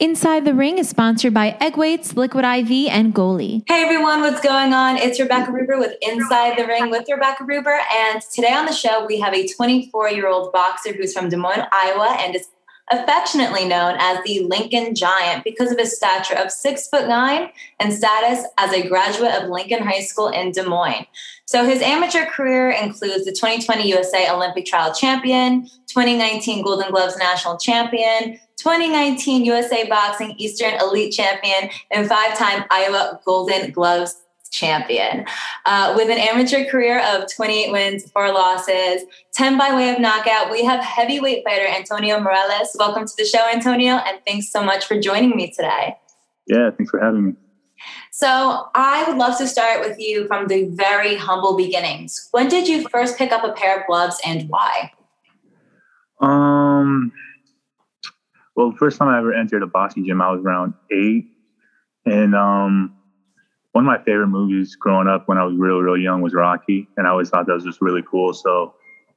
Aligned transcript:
Inside 0.00 0.44
the 0.44 0.54
Ring 0.54 0.78
is 0.78 0.88
sponsored 0.88 1.32
by 1.32 1.56
Egg 1.60 1.76
Weights, 1.76 2.16
Liquid 2.16 2.44
IV, 2.44 2.88
and 2.90 3.14
Goli. 3.14 3.62
Hey 3.68 3.84
everyone, 3.84 4.22
what's 4.22 4.40
going 4.40 4.72
on? 4.72 4.96
It's 4.96 5.20
Rebecca 5.20 5.52
Ruber 5.52 5.78
with 5.78 5.94
Inside 6.02 6.58
the 6.58 6.66
Ring 6.66 6.90
with 6.90 7.06
Rebecca 7.08 7.44
Ruber. 7.44 7.78
And 7.96 8.20
today 8.20 8.52
on 8.52 8.66
the 8.66 8.72
show, 8.72 9.06
we 9.06 9.20
have 9.20 9.32
a 9.32 9.46
24 9.46 10.10
year 10.10 10.26
old 10.26 10.52
boxer 10.52 10.92
who's 10.92 11.12
from 11.12 11.28
Des 11.28 11.36
Moines, 11.36 11.68
Iowa, 11.70 12.16
and 12.18 12.34
is 12.34 12.48
affectionately 12.90 13.66
known 13.66 13.96
as 14.00 14.18
the 14.24 14.40
Lincoln 14.40 14.96
Giant 14.96 15.44
because 15.44 15.70
of 15.70 15.78
his 15.78 15.96
stature 15.96 16.34
of 16.34 16.50
six 16.50 16.88
foot 16.88 17.06
nine 17.06 17.50
and 17.78 17.92
status 17.92 18.44
as 18.58 18.72
a 18.72 18.88
graduate 18.88 19.34
of 19.34 19.48
Lincoln 19.48 19.84
High 19.84 20.00
School 20.00 20.28
in 20.28 20.50
Des 20.50 20.64
Moines. 20.64 21.06
So 21.46 21.64
his 21.64 21.80
amateur 21.80 22.26
career 22.26 22.70
includes 22.70 23.24
the 23.26 23.32
2020 23.32 23.88
USA 23.90 24.28
Olympic 24.30 24.66
Trial 24.66 24.92
Champion, 24.92 25.68
2019 25.86 26.64
Golden 26.64 26.90
Gloves 26.90 27.16
National 27.16 27.56
Champion, 27.58 28.40
2019 28.64 29.44
USA 29.44 29.86
Boxing 29.86 30.34
Eastern 30.38 30.72
Elite 30.80 31.12
Champion, 31.12 31.68
and 31.90 32.08
five 32.08 32.38
time 32.38 32.64
Iowa 32.70 33.20
Golden 33.26 33.70
Gloves 33.72 34.22
champion. 34.50 35.26
Uh, 35.66 35.92
with 35.94 36.08
an 36.08 36.16
amateur 36.16 36.64
career 36.64 37.04
of 37.04 37.30
28 37.30 37.72
wins, 37.72 38.10
four 38.10 38.32
losses, 38.32 39.02
10 39.34 39.58
by 39.58 39.74
way 39.74 39.90
of 39.90 40.00
knockout, 40.00 40.50
we 40.50 40.64
have 40.64 40.82
heavyweight 40.82 41.44
fighter 41.44 41.66
Antonio 41.66 42.18
Morales. 42.18 42.74
Welcome 42.78 43.06
to 43.06 43.12
the 43.18 43.26
show, 43.26 43.46
Antonio, 43.52 43.96
and 43.96 44.18
thanks 44.26 44.50
so 44.50 44.64
much 44.64 44.86
for 44.86 44.98
joining 44.98 45.36
me 45.36 45.50
today. 45.50 45.98
Yeah, 46.46 46.70
thanks 46.70 46.90
for 46.90 47.00
having 47.00 47.26
me. 47.26 47.32
So, 48.12 48.70
I 48.74 49.04
would 49.06 49.18
love 49.18 49.36
to 49.38 49.46
start 49.46 49.80
with 49.80 50.00
you 50.00 50.26
from 50.26 50.48
the 50.48 50.70
very 50.70 51.16
humble 51.16 51.54
beginnings. 51.54 52.30
When 52.30 52.48
did 52.48 52.66
you 52.66 52.88
first 52.88 53.18
pick 53.18 53.30
up 53.30 53.44
a 53.44 53.52
pair 53.52 53.78
of 53.78 53.86
gloves 53.86 54.18
and 54.24 54.48
why? 54.48 54.90
Um, 56.20 57.12
well, 58.54 58.70
the 58.70 58.76
first 58.76 58.98
time 58.98 59.08
I 59.08 59.18
ever 59.18 59.32
entered 59.32 59.62
a 59.62 59.66
boxing 59.66 60.04
gym, 60.04 60.20
I 60.20 60.30
was 60.30 60.40
around 60.44 60.74
eight. 60.92 61.26
And 62.06 62.34
um, 62.34 62.96
one 63.72 63.84
of 63.84 63.86
my 63.86 64.02
favorite 64.04 64.28
movies 64.28 64.76
growing 64.76 65.08
up 65.08 65.26
when 65.26 65.38
I 65.38 65.44
was 65.44 65.56
real, 65.56 65.80
real 65.80 65.96
young 65.96 66.22
was 66.22 66.34
Rocky. 66.34 66.88
And 66.96 67.06
I 67.06 67.10
always 67.10 67.30
thought 67.30 67.46
that 67.46 67.52
was 67.52 67.64
just 67.64 67.80
really 67.80 68.02
cool. 68.08 68.32
So 68.32 68.74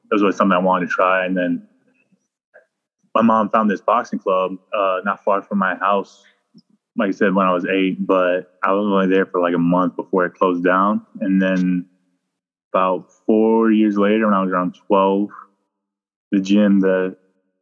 it 0.10 0.14
was 0.14 0.24
always 0.24 0.36
something 0.36 0.56
I 0.56 0.60
wanted 0.60 0.88
to 0.88 0.92
try. 0.92 1.26
And 1.26 1.38
then 1.38 1.68
my 3.14 3.22
mom 3.22 3.50
found 3.50 3.70
this 3.70 3.82
boxing 3.82 4.20
club 4.20 4.54
uh, 4.74 5.00
not 5.06 5.24
far 5.24 5.42
from 5.44 5.60
my 5.60 5.76
house, 5.76 6.24
like 6.98 7.10
I 7.10 7.12
said, 7.12 7.36
when 7.36 7.46
I 7.46 7.54
was 7.54 7.66
eight. 7.66 8.06
But 8.06 8.58
I 8.64 8.72
was 8.72 8.86
only 8.86 9.08
there 9.08 9.28
for 9.28 9.40
like 9.40 9.54
a 9.54 9.60
month 9.60 9.96
before 9.96 10.26
it 10.26 10.34
closed 10.34 10.64
down. 10.64 11.06
And 11.22 11.40
then 11.40 11.86
about 12.74 13.12
four 13.28 13.72
years 13.72 13.98
later, 13.98 14.26
when 14.26 14.34
I 14.34 14.42
was 14.42 14.52
around 14.52 14.76
12, 14.88 15.30
the 16.32 16.42
gym 16.42 16.80
that 16.82 17.18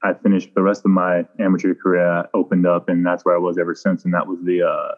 I 0.06 0.14
finished 0.14 0.54
the 0.54 0.62
rest 0.62 0.84
of 0.86 0.92
my 0.92 1.26
amateur 1.40 1.74
career 1.74 2.26
opened 2.36 2.68
up, 2.68 2.90
and 2.90 3.04
that's 3.04 3.26
where 3.26 3.36
I 3.36 3.40
was 3.40 3.58
ever 3.58 3.74
since. 3.74 4.06
And 4.06 4.14
that 4.14 4.28
was 4.28 4.38
the 4.44 4.62
uh, 4.62 4.96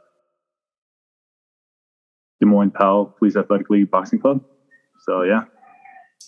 Des 2.42 2.46
Moines 2.46 2.72
Powell 2.72 3.16
Police 3.18 3.38
Athletic 3.38 3.70
League 3.70 3.90
Boxing 3.90 4.20
Club. 4.20 4.44
So 5.06 5.24
yeah. 5.24 5.46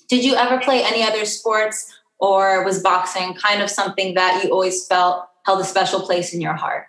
Did 0.07 0.23
you 0.23 0.35
ever 0.35 0.59
play 0.59 0.81
any 0.83 1.03
other 1.03 1.25
sports, 1.25 1.93
or 2.19 2.63
was 2.63 2.81
boxing 2.81 3.33
kind 3.33 3.61
of 3.61 3.69
something 3.69 4.13
that 4.13 4.41
you 4.43 4.51
always 4.51 4.87
felt 4.87 5.25
held 5.45 5.59
a 5.59 5.65
special 5.65 5.99
place 5.99 6.33
in 6.33 6.39
your 6.39 6.53
heart? 6.53 6.85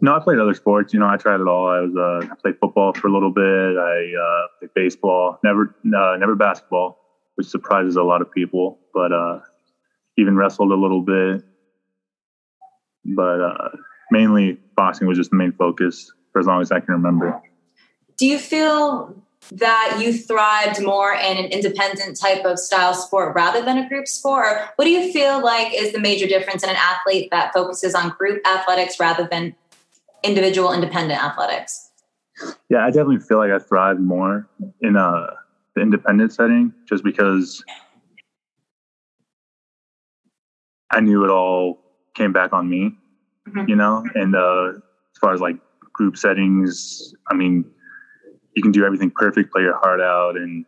No, 0.00 0.14
I 0.14 0.20
played 0.20 0.38
other 0.38 0.54
sports. 0.54 0.94
You 0.94 1.00
know, 1.00 1.08
I 1.08 1.16
tried 1.16 1.40
it 1.40 1.48
all. 1.48 1.68
I 1.68 1.80
was 1.80 1.96
uh, 1.96 2.32
I 2.32 2.34
played 2.40 2.54
football 2.60 2.92
for 2.94 3.08
a 3.08 3.12
little 3.12 3.32
bit. 3.32 3.42
I 3.42 4.12
uh, 4.14 4.46
played 4.60 4.74
baseball. 4.74 5.38
Never, 5.42 5.74
uh, 5.84 6.16
never 6.16 6.36
basketball, 6.36 6.98
which 7.34 7.48
surprises 7.48 7.96
a 7.96 8.02
lot 8.02 8.22
of 8.22 8.30
people. 8.30 8.78
But 8.94 9.12
uh, 9.12 9.40
even 10.20 10.36
wrestled 10.36 10.72
a 10.72 10.76
little 10.76 11.02
bit. 11.02 11.42
But 13.04 13.40
uh, 13.40 13.68
mainly, 14.10 14.58
boxing 14.76 15.08
was 15.08 15.16
just 15.16 15.30
the 15.30 15.36
main 15.36 15.52
focus 15.52 16.12
for 16.32 16.40
as 16.40 16.46
long 16.46 16.60
as 16.60 16.70
I 16.70 16.80
can 16.80 16.94
remember. 16.94 17.40
Do 18.18 18.26
you 18.26 18.38
feel 18.38 19.16
that 19.52 19.98
you 19.98 20.12
thrived 20.12 20.82
more 20.82 21.14
in 21.14 21.38
an 21.38 21.46
independent 21.46 22.20
type 22.20 22.44
of 22.44 22.58
style 22.58 22.94
sport 22.94 23.34
rather 23.34 23.64
than 23.64 23.78
a 23.78 23.88
group 23.88 24.06
sport? 24.06 24.46
Or 24.46 24.68
what 24.76 24.84
do 24.84 24.90
you 24.90 25.12
feel 25.12 25.42
like 25.42 25.72
is 25.74 25.92
the 25.92 25.98
major 25.98 26.26
difference 26.26 26.62
in 26.62 26.70
an 26.70 26.76
athlete 26.76 27.30
that 27.30 27.52
focuses 27.52 27.94
on 27.94 28.10
group 28.10 28.46
athletics 28.46 29.00
rather 29.00 29.26
than 29.30 29.54
individual 30.22 30.72
independent 30.72 31.22
athletics? 31.22 31.90
Yeah, 32.68 32.84
I 32.84 32.86
definitely 32.86 33.20
feel 33.20 33.38
like 33.38 33.50
I 33.50 33.58
thrive 33.58 33.98
more 33.98 34.48
in 34.82 34.96
a 34.96 35.34
the 35.74 35.82
independent 35.82 36.32
setting 36.32 36.72
just 36.88 37.04
because 37.04 37.64
I 40.90 41.00
knew 41.00 41.24
it 41.24 41.30
all 41.30 41.80
came 42.14 42.32
back 42.32 42.52
on 42.52 42.68
me, 42.68 42.96
mm-hmm. 43.48 43.68
you 43.68 43.76
know. 43.76 44.04
And 44.14 44.34
uh, 44.34 44.72
as 45.14 45.18
far 45.20 45.32
as 45.32 45.40
like 45.40 45.56
group 45.92 46.16
settings, 46.16 47.14
I 47.28 47.34
mean, 47.34 47.64
you 48.54 48.62
can 48.62 48.72
do 48.72 48.84
everything 48.84 49.10
perfect, 49.10 49.52
play 49.52 49.62
your 49.62 49.78
heart 49.78 50.00
out, 50.00 50.36
and 50.36 50.64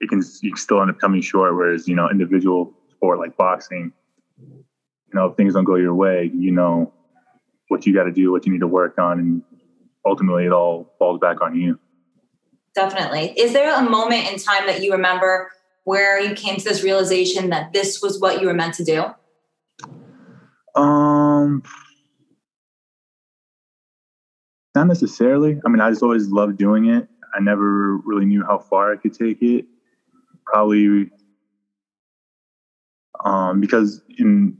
it 0.00 0.08
can 0.08 0.22
you 0.42 0.52
can 0.52 0.58
still 0.60 0.80
end 0.80 0.90
up 0.90 0.98
coming 0.98 1.20
short. 1.20 1.54
Whereas 1.54 1.86
you 1.86 1.94
know, 1.94 2.08
individual 2.10 2.74
sport 2.90 3.18
like 3.18 3.36
boxing, 3.36 3.92
you 4.38 5.14
know, 5.14 5.26
if 5.26 5.36
things 5.36 5.54
don't 5.54 5.64
go 5.64 5.76
your 5.76 5.94
way, 5.94 6.30
you 6.34 6.50
know 6.50 6.92
what 7.68 7.86
you 7.86 7.94
got 7.94 8.04
to 8.04 8.12
do, 8.12 8.32
what 8.32 8.44
you 8.46 8.52
need 8.52 8.60
to 8.60 8.66
work 8.66 8.98
on, 8.98 9.18
and 9.18 9.42
ultimately 10.04 10.44
it 10.44 10.52
all 10.52 10.92
falls 10.98 11.20
back 11.20 11.40
on 11.40 11.54
you. 11.54 11.78
Definitely. 12.74 13.32
Is 13.36 13.52
there 13.52 13.74
a 13.74 13.82
moment 13.82 14.30
in 14.30 14.38
time 14.38 14.66
that 14.66 14.82
you 14.82 14.92
remember 14.92 15.50
where 15.84 16.20
you 16.20 16.34
came 16.34 16.56
to 16.56 16.64
this 16.64 16.82
realization 16.82 17.50
that 17.50 17.72
this 17.72 18.00
was 18.00 18.20
what 18.20 18.40
you 18.40 18.46
were 18.46 18.54
meant 18.54 18.74
to 18.74 18.84
do? 18.84 19.04
Um, 20.74 21.62
not 24.74 24.86
necessarily. 24.86 25.60
I 25.64 25.68
mean, 25.68 25.80
I 25.80 25.90
just 25.90 26.02
always 26.02 26.28
loved 26.28 26.56
doing 26.58 26.86
it. 26.86 27.08
I 27.34 27.40
never 27.40 27.96
really 27.98 28.26
knew 28.26 28.44
how 28.44 28.58
far 28.58 28.92
I 28.92 28.96
could 28.96 29.14
take 29.14 29.42
it. 29.42 29.66
Probably 30.46 31.10
um, 33.24 33.60
because 33.60 34.02
in 34.18 34.56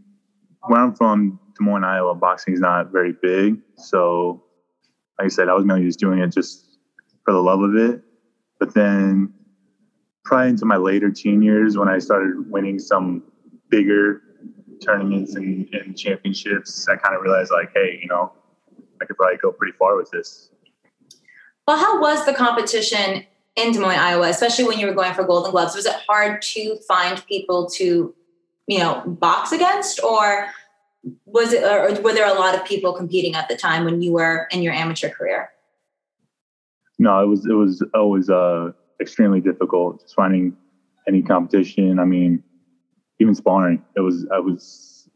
where 0.67 0.81
I'm 0.81 0.95
from, 0.95 1.39
Des 1.59 1.65
Moines, 1.65 1.85
Iowa, 1.85 2.15
boxing 2.15 2.55
is 2.55 2.61
not 2.61 2.93
very 2.93 3.15
big. 3.23 3.59
So, 3.77 4.43
like 5.19 5.27
I 5.27 5.29
said, 5.29 5.49
I 5.49 5.55
was 5.55 5.65
mainly 5.65 5.87
just 5.87 5.99
doing 5.99 6.19
it 6.19 6.33
just 6.33 6.79
for 7.25 7.33
the 7.33 7.41
love 7.41 7.61
of 7.63 7.75
it. 7.77 8.03
But 8.59 8.75
then, 8.75 9.33
probably 10.25 10.51
into 10.51 10.67
my 10.67 10.77
later 10.77 11.11
teen 11.11 11.43
years, 11.43 11.79
when 11.79 11.89
I 11.89 11.99
started 11.99 12.51
winning 12.51 12.79
some 12.79 13.23
bigger 13.71 14.23
tournaments 14.81 15.35
and, 15.35 15.69
and 15.73 15.97
championships, 15.97 16.89
I 16.89 16.97
kind 16.97 17.15
of 17.15 17.23
realized 17.23 17.51
like, 17.51 17.71
hey, 17.75 17.99
you 18.01 18.09
know, 18.09 18.33
I 19.01 19.05
could 19.05 19.17
probably 19.17 19.39
go 19.39 19.53
pretty 19.53 19.77
far 19.79 19.97
with 19.97 20.11
this. 20.11 20.51
Well, 21.67 21.79
how 21.79 22.01
was 22.01 22.25
the 22.27 22.35
competition 22.35 23.25
in 23.57 23.73
Des 23.73 23.79
Moines, 23.79 23.99
Iowa, 23.99 24.29
especially 24.29 24.65
when 24.65 24.79
you 24.79 24.87
were 24.87 24.95
going 24.95 25.15
for 25.15 25.25
Golden 25.25 25.51
Gloves? 25.51 25.75
Was 25.75 25.87
it 25.87 25.95
hard 26.09 26.43
to 26.43 26.77
find 26.89 27.25
people 27.27 27.69
to, 27.71 28.15
you 28.67 28.79
know, 28.79 29.03
box 29.07 29.53
against, 29.53 30.03
or 30.03 30.49
was 31.27 31.53
it, 31.53 31.63
or 31.63 32.01
were 32.03 32.13
there 32.13 32.27
a 32.27 32.39
lot 32.39 32.55
of 32.55 32.65
people 32.65 32.93
competing 32.93 33.35
at 33.35 33.49
the 33.49 33.57
time 33.57 33.85
when 33.85 34.03
you 34.03 34.13
were 34.13 34.49
in 34.51 34.63
your 34.63 34.73
amateur 34.73 35.09
career? 35.09 35.51
No, 36.99 37.23
it 37.23 37.27
was 37.27 37.47
it 37.47 37.55
was 37.55 37.83
always 37.95 38.29
uh, 38.29 38.73
extremely 39.01 39.41
difficult 39.41 40.03
just 40.03 40.15
finding 40.15 40.57
any 41.09 41.23
competition. 41.23 41.99
I 41.99 42.05
mean, 42.05 42.43
even 43.21 43.35
sparring. 43.35 43.85
It 43.97 44.01
was 44.01 44.27
I 44.33 44.41
was 44.41 45.09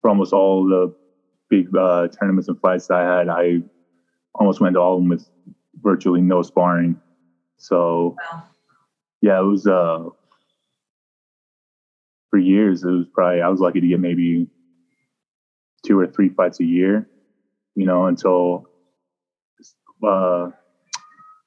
for 0.00 0.10
almost 0.10 0.32
all 0.32 0.66
the 0.66 0.94
big 1.50 1.74
uh, 1.76 2.08
tournaments 2.08 2.48
and 2.48 2.58
fights 2.60 2.86
that 2.86 2.98
I 2.98 3.18
had. 3.18 3.28
I 3.28 3.62
almost 4.34 4.60
went 4.60 4.74
to 4.74 4.80
all 4.80 4.94
of 4.94 5.00
them 5.00 5.08
with 5.08 5.28
virtually 5.82 6.20
no 6.20 6.42
sparring. 6.42 7.00
So 7.58 8.16
wow. 8.32 8.44
yeah, 9.20 9.40
it 9.40 9.44
was 9.44 9.66
uh 9.66 10.04
for 12.30 12.38
years. 12.38 12.84
It 12.84 12.90
was 12.90 13.06
probably 13.12 13.42
I 13.42 13.48
was 13.48 13.60
lucky 13.60 13.80
to 13.80 13.88
get 13.88 14.00
maybe 14.00 14.48
two 15.84 15.98
or 15.98 16.06
three 16.06 16.30
fights 16.30 16.60
a 16.60 16.64
year. 16.64 17.08
You 17.74 17.86
know, 17.86 18.06
until 18.06 18.68
uh, 20.02 20.50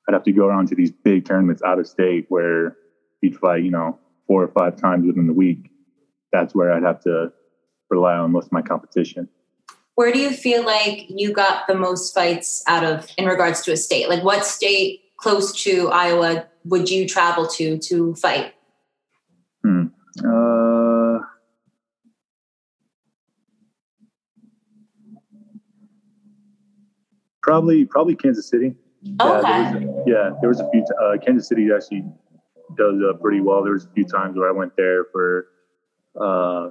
I'd 0.08 0.14
have 0.14 0.24
to 0.24 0.32
go 0.32 0.46
around 0.46 0.68
to 0.70 0.76
these 0.76 0.92
big 0.92 1.26
tournaments 1.26 1.62
out 1.64 1.80
of 1.80 1.88
state 1.88 2.26
where 2.30 2.76
you'd 3.22 3.38
fight, 3.38 3.64
you 3.64 3.72
know, 3.72 4.00
four 4.28 4.44
or 4.44 4.50
five 4.50 4.76
times 4.76 5.08
within 5.08 5.26
the 5.28 5.34
week, 5.34 5.72
that's 6.32 6.54
where 6.54 6.74
I'd 6.74 6.84
have 6.84 7.02
to 7.02 7.32
rely 7.90 8.16
on 8.18 8.32
most 8.32 8.48
of 8.48 8.52
my 8.52 8.62
competition. 8.62 9.30
Where 9.96 10.12
do 10.12 10.20
you 10.20 10.32
feel 10.32 10.64
like 10.64 11.06
you 11.10 11.34
got 11.34 11.66
the 11.68 11.74
most 11.74 12.14
fights 12.14 12.64
out 12.68 12.84
of 12.84 13.08
in 13.18 13.26
regards 13.26 13.62
to 13.64 13.72
a 13.72 13.78
state? 13.78 14.10
Like 14.10 14.24
what 14.24 14.46
state 14.46 15.02
close 15.18 15.64
to 15.64 15.90
Iowa 15.90 16.46
would 16.66 16.90
you 16.90 17.08
travel 17.08 17.48
to 17.48 17.78
to 17.80 18.14
fight? 18.16 18.54
Hmm. 19.64 19.86
Uh, 20.24 21.20
probably 27.42 27.86
probably 27.86 28.16
Kansas 28.16 28.48
City. 28.48 28.76
Okay. 29.20 29.50
Yeah, 29.50 29.72
there 29.72 29.80
was, 29.80 30.04
yeah, 30.06 30.30
there 30.42 30.50
was 30.50 30.60
a 30.60 30.70
few. 30.70 30.86
Uh, 31.02 31.18
Kansas 31.26 31.48
City 31.48 31.70
actually 31.74 32.04
does 32.78 33.02
uh, 33.02 33.14
pretty 33.18 33.42
well. 33.42 33.64
There 33.64 33.74
was 33.74 33.86
a 33.86 33.90
few 33.90 34.06
times 34.06 34.38
where 34.38 34.50
I 34.50 34.52
went 34.52 34.74
there 34.78 35.06
for 35.12 35.48
uh, 36.20 36.70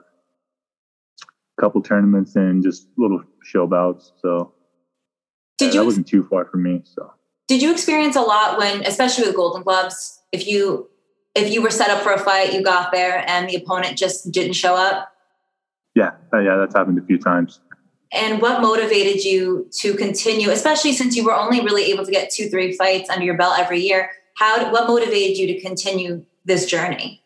couple 1.61 1.83
tournaments 1.83 2.37
and 2.37 2.63
just 2.63 2.89
little 2.97 3.23
show 3.43 3.67
bouts. 3.67 4.13
So 4.21 4.53
did 5.59 5.67
yeah, 5.67 5.73
you 5.73 5.81
that 5.81 5.85
wasn't 5.87 6.07
too 6.07 6.25
far 6.25 6.45
for 6.47 6.59
me. 6.59 6.83
So 6.85 7.13
did 7.49 7.63
you 7.63 7.73
experience 7.73 8.17
a 8.17 8.21
lot 8.21 8.59
when, 8.59 8.85
especially 8.85 9.27
with 9.27 9.37
Golden 9.37 9.63
Gloves, 9.63 10.21
if 10.33 10.47
you 10.47 10.89
if 11.35 11.53
you 11.53 11.63
were 11.63 11.71
set 11.71 11.91
up 11.91 12.03
for 12.03 12.13
a 12.13 12.19
fight, 12.19 12.55
you 12.55 12.63
got 12.63 12.93
there 12.93 13.23
and 13.29 13.49
the 13.49 13.57
opponent 13.57 13.99
just 13.99 14.31
didn't 14.33 14.55
show 14.55 14.75
up? 14.75 15.13
Yeah, 15.95 16.13
uh, 16.33 16.39
yeah, 16.39 16.57
that's 16.57 16.75
happened 16.75 16.99
a 16.99 17.03
few 17.07 17.19
times. 17.19 17.61
And 18.13 18.41
what 18.41 18.63
motivated 18.63 19.25
you 19.25 19.69
to 19.81 19.95
continue, 19.95 20.51
especially 20.51 20.93
since 20.93 21.17
you 21.17 21.25
were 21.25 21.35
only 21.35 21.61
really 21.61 21.85
able 21.91 22.05
to 22.05 22.11
get 22.11 22.31
two, 22.31 22.49
three 22.49 22.73
fights 22.73 23.11
under 23.11 23.25
your 23.25 23.37
belt 23.37 23.59
every 23.59 23.81
year? 23.81 24.11
How? 24.37 24.71
What 24.73 24.87
motivated 24.87 25.39
you 25.39 25.47
to 25.49 25.61
continue 25.61 26.25
this 26.45 26.67
journey? 26.67 27.23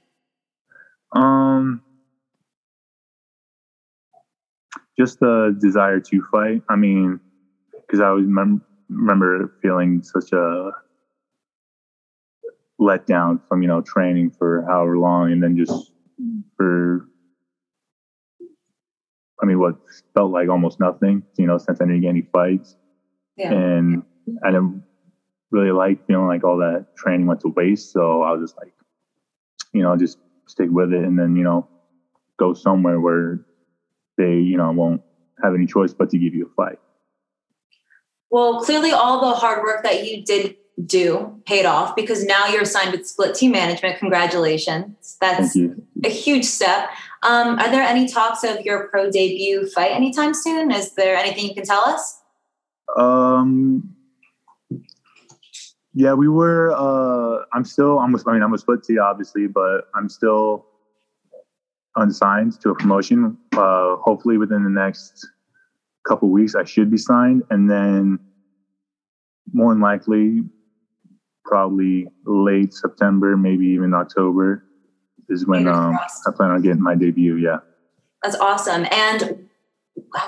Um, 1.12 1.82
just 4.98 5.18
the 5.20 5.56
desire 5.60 6.00
to 6.00 6.22
fight. 6.30 6.62
I 6.68 6.76
mean, 6.76 7.20
because 7.72 8.00
I 8.00 8.06
always 8.08 8.26
mem- 8.26 8.62
remember 8.88 9.54
feeling 9.62 10.02
such 10.02 10.32
a 10.32 10.70
letdown 12.80 13.40
from 13.48 13.62
you 13.62 13.68
know 13.68 13.80
training 13.82 14.30
for 14.30 14.64
however 14.68 14.96
long, 14.98 15.32
and 15.32 15.42
then 15.42 15.56
just 15.56 15.92
for 16.56 17.06
I 19.42 19.46
mean, 19.46 19.58
what 19.58 19.76
felt 20.14 20.32
like 20.32 20.48
almost 20.48 20.78
nothing, 20.80 21.22
you 21.38 21.46
know, 21.46 21.56
since 21.58 21.80
I 21.80 21.84
didn't 21.86 22.02
get 22.02 22.10
any 22.10 22.28
fights, 22.32 22.76
Yeah. 23.36 23.52
and 23.54 24.02
I 24.44 24.50
didn't 24.50 24.82
really 25.50 25.72
like 25.72 26.06
feeling 26.06 26.26
like 26.26 26.44
all 26.44 26.58
that 26.58 26.96
training 26.96 27.26
went 27.26 27.40
to 27.40 27.48
waste. 27.48 27.92
So 27.92 28.22
I 28.22 28.32
was 28.32 28.50
just 28.50 28.58
like, 28.58 28.72
you 29.72 29.82
know, 29.82 29.96
just 29.96 30.18
stick 30.46 30.68
with 30.70 30.92
it, 30.92 31.04
and 31.04 31.18
then 31.18 31.36
you 31.36 31.44
know, 31.44 31.68
go 32.38 32.54
somewhere 32.54 33.00
where 33.00 33.40
they, 34.16 34.34
you 34.34 34.56
know, 34.56 34.70
won't 34.72 35.02
have 35.42 35.54
any 35.54 35.66
choice 35.66 35.92
but 35.92 36.10
to 36.10 36.18
give 36.18 36.34
you 36.34 36.46
a 36.46 36.54
fight. 36.54 36.78
Well, 38.30 38.60
clearly, 38.60 38.92
all 38.92 39.20
the 39.20 39.36
hard 39.36 39.62
work 39.62 39.82
that 39.82 40.06
you 40.06 40.24
did 40.24 40.56
do 40.86 41.40
paid 41.46 41.66
off 41.66 41.94
because 41.94 42.24
now 42.24 42.46
you're 42.46 42.64
signed 42.64 42.92
with 42.92 43.06
Split-T 43.06 43.48
Management. 43.48 43.98
Congratulations. 43.98 45.16
That's 45.20 45.56
a 45.56 46.08
huge 46.08 46.44
step. 46.44 46.88
Um, 47.22 47.58
are 47.58 47.70
there 47.70 47.82
any 47.82 48.08
talks 48.08 48.44
of 48.44 48.60
your 48.62 48.88
pro 48.88 49.10
debut 49.10 49.68
fight 49.68 49.90
anytime 49.90 50.32
soon? 50.32 50.70
Is 50.70 50.92
there 50.94 51.16
anything 51.16 51.48
you 51.48 51.54
can 51.54 51.64
tell 51.64 51.80
us? 51.80 52.20
Um, 52.96 53.94
yeah, 55.94 56.12
we 56.14 56.28
were. 56.28 56.72
Uh, 56.72 57.44
I'm 57.52 57.64
still. 57.64 57.98
I'm. 57.98 58.14
I 58.26 58.32
mean, 58.32 58.42
I'm 58.42 58.54
a 58.54 58.58
split 58.58 58.84
T, 58.84 58.98
obviously, 58.98 59.46
but 59.46 59.88
I'm 59.94 60.08
still 60.08 60.66
unsigned 61.96 62.60
to 62.60 62.70
a 62.70 62.74
promotion. 62.74 63.36
Uh, 63.52 63.96
hopefully, 63.96 64.38
within 64.38 64.62
the 64.64 64.70
next 64.70 65.26
couple 66.06 66.28
weeks, 66.28 66.54
I 66.54 66.64
should 66.64 66.90
be 66.90 66.98
signed, 66.98 67.42
and 67.50 67.68
then 67.70 68.18
more 69.52 69.72
than 69.72 69.80
likely, 69.80 70.42
probably 71.44 72.06
late 72.24 72.72
September, 72.72 73.36
maybe 73.36 73.66
even 73.66 73.92
October, 73.94 74.64
is 75.28 75.46
when 75.46 75.66
um. 75.66 75.98
I 76.26 76.30
plan 76.30 76.50
on 76.50 76.62
getting 76.62 76.82
my 76.82 76.94
debut. 76.94 77.36
Yeah. 77.36 77.58
That's 78.22 78.36
awesome. 78.36 78.86
And 78.92 79.48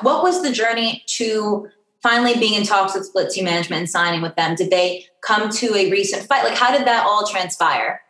what 0.00 0.22
was 0.22 0.42
the 0.42 0.50
journey 0.50 1.04
to 1.06 1.68
finally 2.02 2.34
being 2.38 2.54
in 2.54 2.64
talks 2.64 2.94
with 2.94 3.06
Split-T 3.06 3.43
Management 3.43 3.81
and 3.81 3.90
signing 3.90 4.22
with 4.22 4.34
them? 4.37 4.54
Did 4.54 4.70
they 4.70 5.06
come 5.22 5.49
to 5.50 5.75
a 5.75 5.90
recent 5.90 6.26
fight? 6.26 6.44
Like, 6.44 6.58
how 6.58 6.76
did 6.76 6.87
that 6.87 7.06
all 7.06 7.26
transpire? 7.26 8.00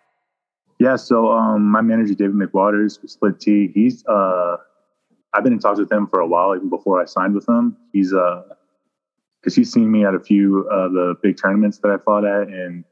Yeah, 0.79 0.97
so 0.97 1.31
um, 1.31 1.71
my 1.71 1.81
manager 1.81 2.15
David 2.15 2.35
McWaters, 2.35 2.99
Split 3.09 3.39
T, 3.39 3.71
he's 3.73 4.05
uh, 4.07 4.57
I've 5.33 5.45
been 5.45 5.53
in 5.53 5.61
talks 5.61 5.79
with 5.79 5.93
him 5.93 6.09
for 6.09 6.19
a 6.19 6.27
while, 6.27 6.57
even 6.57 6.69
before 6.69 7.01
I 7.01 7.05
signed 7.05 7.35
with 7.35 7.49
him. 7.49 7.77
He's 7.93 8.13
uh, 8.13 8.43
because 9.41 9.55
he's 9.55 9.73
seen 9.73 9.91
me 9.91 10.05
at 10.05 10.15
a 10.15 10.21
few 10.21 10.69
of 10.69 10.93
the 10.93 11.15
big 11.23 11.37
tournaments 11.41 11.79
that 11.79 11.91
I 11.91 11.99
fought 11.99 12.25
at, 12.25 12.49
and 12.49 12.85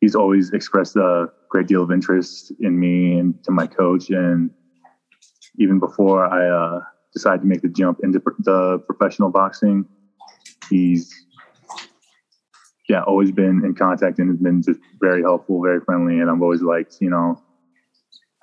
he's 0.00 0.14
always 0.14 0.52
expressed 0.52 0.96
a 0.96 1.26
great 1.50 1.66
deal 1.66 1.82
of 1.82 1.90
interest 1.90 2.52
in 2.60 2.78
me 2.78 3.18
and 3.18 3.42
to 3.44 3.50
my 3.50 3.66
coach. 3.66 4.10
And 4.10 4.50
even 5.58 5.78
before 5.78 6.26
I 6.26 6.48
uh, 6.48 6.80
decided 7.12 7.40
to 7.42 7.46
make 7.46 7.62
the 7.62 7.68
jump 7.68 8.00
into 8.02 8.22
the 8.38 8.78
professional 8.86 9.30
boxing, 9.30 9.86
he's 10.70 11.12
yeah, 12.88 13.02
always 13.02 13.32
been 13.32 13.64
in 13.64 13.74
contact 13.74 14.18
and 14.18 14.28
has 14.30 14.38
been 14.38 14.62
just 14.62 14.80
very 15.00 15.22
helpful, 15.22 15.60
very 15.60 15.80
friendly, 15.80 16.20
and 16.20 16.30
I've 16.30 16.40
always 16.40 16.62
liked, 16.62 16.96
you 17.00 17.10
know, 17.10 17.42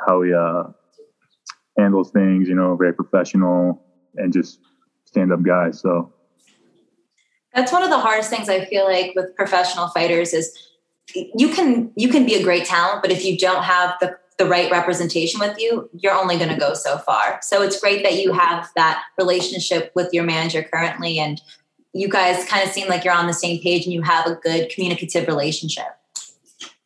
how 0.06 0.22
he 0.22 0.34
uh, 0.34 0.64
handles 1.78 2.12
things, 2.12 2.48
you 2.48 2.56
know, 2.56 2.76
very 2.76 2.94
professional 2.94 3.82
and 4.16 4.34
just 4.34 4.60
stand 5.06 5.32
up 5.32 5.44
guy. 5.44 5.72
So 5.72 6.14
That's 7.54 7.72
one 7.72 7.84
of 7.84 7.90
the 7.90 8.00
hardest 8.00 8.30
things 8.30 8.50
I 8.50 8.66
feel 8.66 8.86
like 8.86 9.14
with 9.16 9.36
professional 9.36 9.88
fighters 9.90 10.34
is 10.34 10.58
you 11.14 11.50
can 11.50 11.92
you 11.96 12.10
can 12.10 12.26
be 12.26 12.36
a 12.36 12.44
great 12.44 12.66
talent, 12.66 13.02
but 13.02 13.12
if 13.12 13.24
you 13.24 13.38
don't 13.38 13.64
have 13.64 13.96
the 14.02 14.18
the 14.40 14.46
right 14.46 14.72
representation 14.72 15.40
with 15.40 15.60
you, 15.60 15.90
you're 15.94 16.14
only 16.14 16.38
going 16.38 16.50
to 16.50 16.58
go 16.58 16.74
so 16.74 16.98
far. 16.98 17.40
So 17.44 17.62
it's 17.62 17.80
great 17.80 18.04
that 18.04 18.16
you 18.16 18.34
have 18.34 18.68
that 18.76 19.04
relationship 19.18 19.92
with 19.96 20.12
your 20.12 20.24
manager 20.24 20.64
currently, 20.64 21.20
and 21.20 21.40
you 21.94 22.10
guys 22.10 22.46
kind 22.46 22.68
of 22.68 22.74
seem 22.74 22.90
like 22.90 23.04
you're 23.04 23.14
on 23.14 23.28
the 23.28 23.34
same 23.34 23.62
page 23.62 23.86
and 23.86 23.94
you 23.94 24.02
have 24.02 24.26
a 24.26 24.36
good 24.36 24.70
communicative 24.70 25.28
relationship. 25.28 25.86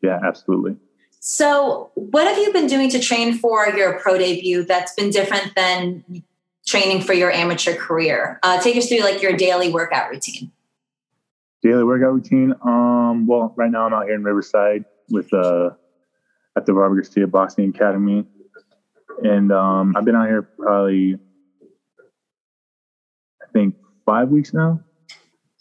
yeah, 0.02 0.20
absolutely. 0.24 0.76
So, 1.20 1.92
what 1.96 2.26
have 2.28 2.38
you 2.38 2.54
been 2.54 2.68
doing 2.68 2.90
to 2.92 3.00
train 3.00 3.38
for 3.38 3.68
your 3.70 4.00
pro 4.00 4.18
debut 4.18 4.64
that's 4.64 4.94
been 4.94 5.10
different 5.10 5.56
than 5.56 6.24
training 6.66 7.02
for 7.02 7.14
your 7.14 7.32
amateur 7.32 7.76
career? 7.76 8.40
Uh, 8.44 8.62
take 8.62 8.78
us 8.78 8.88
through 8.88 9.02
like 9.02 9.22
your 9.22 9.34
daily 9.34 9.72
workout 9.72 10.10
routine. 10.10 10.52
Daily 11.62 11.84
workout 11.84 12.14
routine. 12.14 12.54
Um, 12.64 13.28
well, 13.28 13.54
right 13.58 13.72
now 13.72 13.86
I'm 13.86 13.94
out 13.94 14.06
here 14.06 14.16
in 14.16 14.24
Riverside 14.24 14.86
with 15.10 15.34
uh 15.34 15.72
at 16.56 16.66
the 16.66 16.74
Robert 16.74 16.96
Garcia 16.96 17.28
Boxing 17.28 17.70
Academy, 17.70 18.26
and 19.24 19.52
um, 19.52 19.96
I've 19.98 20.06
been 20.06 20.16
out 20.16 20.28
here 20.28 20.44
probably 20.44 21.20
I 23.42 23.52
think 23.52 23.76
five 24.06 24.30
weeks 24.30 24.54
now. 24.54 24.80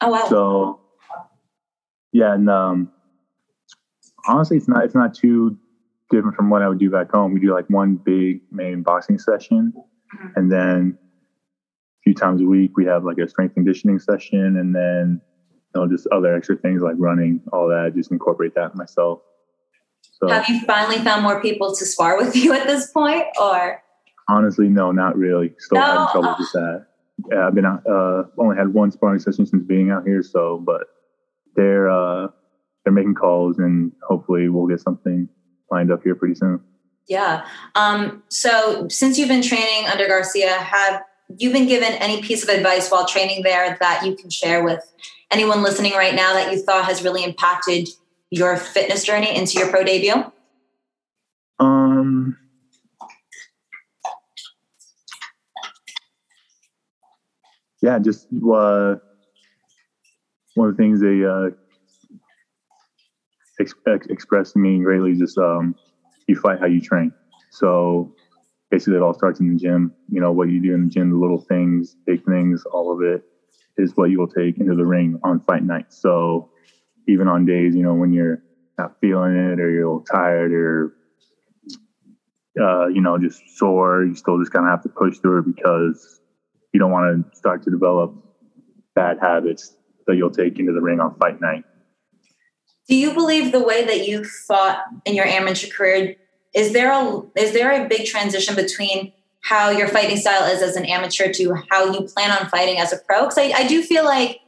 Oh 0.00 0.10
wow! 0.10 0.26
So 0.28 0.80
yeah, 2.12 2.34
and 2.34 2.48
um, 2.50 2.90
honestly, 4.28 4.56
it's 4.56 4.68
not 4.68 4.84
it's 4.84 4.94
not 4.94 5.14
too 5.14 5.56
different 6.10 6.36
from 6.36 6.50
what 6.50 6.62
I 6.62 6.68
would 6.68 6.78
do 6.78 6.90
back 6.90 7.10
home. 7.10 7.34
We 7.34 7.40
do 7.40 7.52
like 7.52 7.68
one 7.70 7.96
big 7.96 8.40
main 8.50 8.82
boxing 8.82 9.18
session, 9.18 9.72
Mhm. 10.14 10.32
and 10.36 10.52
then 10.52 10.98
a 10.98 12.00
few 12.04 12.14
times 12.14 12.40
a 12.40 12.44
week 12.44 12.76
we 12.76 12.84
have 12.86 13.04
like 13.04 13.18
a 13.18 13.28
strength 13.28 13.54
conditioning 13.54 13.98
session, 13.98 14.56
and 14.56 14.74
then 14.74 15.20
you 15.74 15.80
know 15.80 15.88
just 15.88 16.06
other 16.08 16.34
extra 16.34 16.56
things 16.56 16.82
like 16.82 16.94
running, 16.98 17.40
all 17.52 17.68
that. 17.68 17.92
Just 17.94 18.10
incorporate 18.12 18.54
that 18.54 18.74
myself. 18.76 19.20
So 20.02 20.28
Have 20.28 20.48
you 20.48 20.60
finally 20.60 20.98
found 20.98 21.22
more 21.22 21.42
people 21.42 21.74
to 21.74 21.84
spar 21.84 22.16
with 22.16 22.34
you 22.42 22.52
at 22.52 22.66
this 22.66 22.90
point, 22.92 23.24
or 23.40 23.82
honestly, 24.28 24.68
no, 24.68 24.92
not 24.92 25.16
really. 25.16 25.54
Still 25.58 25.80
having 25.80 26.02
No? 26.02 26.08
trouble 26.12 26.36
with 26.38 26.52
that. 26.52 26.86
Yeah, 27.30 27.46
I've 27.46 27.54
been 27.54 27.64
out, 27.64 27.86
uh, 27.86 28.24
only 28.38 28.56
had 28.56 28.74
one 28.74 28.90
sparring 28.90 29.18
session 29.18 29.46
since 29.46 29.64
being 29.64 29.90
out 29.90 30.06
here, 30.06 30.22
so 30.22 30.62
but 30.64 30.82
they're 31.54 31.88
uh, 31.88 32.28
they're 32.84 32.92
making 32.92 33.14
calls, 33.14 33.58
and 33.58 33.92
hopefully 34.06 34.48
we'll 34.48 34.66
get 34.66 34.80
something 34.80 35.28
lined 35.70 35.90
up 35.90 36.02
here 36.02 36.14
pretty 36.14 36.34
soon. 36.34 36.60
yeah? 37.08 37.46
Um, 37.74 38.22
so, 38.28 38.86
since 38.88 39.18
you've 39.18 39.28
been 39.28 39.42
training 39.42 39.88
under 39.90 40.06
Garcia, 40.06 40.52
have 40.52 41.02
you 41.38 41.52
been 41.52 41.66
given 41.66 41.92
any 41.94 42.22
piece 42.22 42.42
of 42.42 42.48
advice 42.48 42.90
while 42.90 43.06
training 43.06 43.42
there 43.42 43.76
that 43.80 44.04
you 44.04 44.14
can 44.14 44.30
share 44.30 44.62
with 44.62 44.92
anyone 45.30 45.62
listening 45.62 45.92
right 45.92 46.14
now 46.14 46.34
that 46.34 46.52
you 46.52 46.62
thought 46.62 46.84
has 46.84 47.02
really 47.02 47.24
impacted 47.24 47.88
your 48.30 48.56
fitness 48.56 49.04
journey 49.04 49.36
into 49.36 49.58
your 49.58 49.68
pro 49.68 49.82
debut? 49.82 50.24
Um, 51.58 52.36
yeah, 57.86 58.00
just 58.00 58.26
uh, 58.52 58.96
one 60.54 60.68
of 60.68 60.76
the 60.76 60.82
things 60.82 61.00
they 61.00 61.24
uh, 61.24 61.50
ex- 63.60 63.74
ex- 63.86 64.06
expressed 64.08 64.54
to 64.54 64.58
me 64.58 64.82
greatly 64.82 65.12
is 65.12 65.18
just 65.18 65.38
um, 65.38 65.74
you 66.26 66.34
fight 66.36 66.58
how 66.58 66.66
you 66.66 66.80
train. 66.80 67.12
So 67.52 68.12
basically, 68.70 68.96
it 68.96 69.02
all 69.02 69.14
starts 69.14 69.38
in 69.40 69.52
the 69.52 69.56
gym. 69.56 69.94
You 70.08 70.20
know 70.20 70.32
what 70.32 70.48
you 70.48 70.60
do 70.60 70.74
in 70.74 70.84
the 70.84 70.90
gym, 70.90 71.10
the 71.10 71.16
little 71.16 71.44
things, 71.48 71.96
big 72.06 72.24
things, 72.24 72.64
all 72.72 72.92
of 72.92 73.02
it 73.02 73.22
is 73.78 73.92
what 73.96 74.10
you 74.10 74.18
will 74.18 74.28
take 74.28 74.58
into 74.58 74.74
the 74.74 74.86
ring 74.86 75.18
on 75.22 75.40
fight 75.40 75.62
night. 75.62 75.86
So 75.90 76.48
even 77.06 77.28
on 77.28 77.46
days, 77.46 77.76
you 77.76 77.84
know, 77.84 77.94
when 77.94 78.12
you're 78.12 78.40
not 78.78 78.92
feeling 79.00 79.36
it 79.36 79.60
or 79.60 79.70
you're 79.70 79.84
a 79.84 79.88
little 79.88 80.04
tired 80.04 80.52
or 80.52 80.92
uh, 82.60 82.86
you 82.86 83.00
know, 83.00 83.18
just 83.18 83.40
sore. 83.56 84.04
You 84.04 84.14
still 84.14 84.38
just 84.38 84.52
kind 84.52 84.66
of 84.66 84.70
have 84.70 84.82
to 84.82 84.88
push 84.88 85.18
through 85.18 85.40
it 85.40 85.46
because 85.56 86.20
you 86.76 86.80
don't 86.80 86.90
want 86.90 87.32
to 87.32 87.38
start 87.38 87.62
to 87.62 87.70
develop 87.70 88.14
bad 88.94 89.16
habits 89.18 89.74
that 90.06 90.16
you'll 90.16 90.30
take 90.30 90.58
into 90.58 90.72
the 90.74 90.82
ring 90.82 91.00
on 91.00 91.14
fight 91.14 91.40
night. 91.40 91.64
Do 92.86 92.94
you 92.94 93.14
believe 93.14 93.50
the 93.50 93.64
way 93.64 93.86
that 93.86 94.06
you 94.06 94.24
fought 94.24 94.84
in 95.06 95.14
your 95.14 95.24
amateur 95.24 95.68
career 95.68 96.16
is 96.54 96.74
there 96.74 96.92
a 96.92 97.22
is 97.34 97.54
there 97.54 97.72
a 97.72 97.88
big 97.88 98.06
transition 98.06 98.54
between 98.54 99.14
how 99.40 99.70
your 99.70 99.88
fighting 99.88 100.18
style 100.18 100.44
is 100.52 100.60
as 100.60 100.76
an 100.76 100.84
amateur 100.84 101.32
to 101.32 101.54
how 101.70 101.90
you 101.90 102.02
plan 102.02 102.30
on 102.30 102.50
fighting 102.50 102.78
as 102.78 102.92
a 102.92 102.98
pro? 102.98 103.22
Because 103.22 103.38
I, 103.38 103.52
I 103.54 103.66
do 103.66 103.82
feel 103.82 104.04
like 104.04 104.40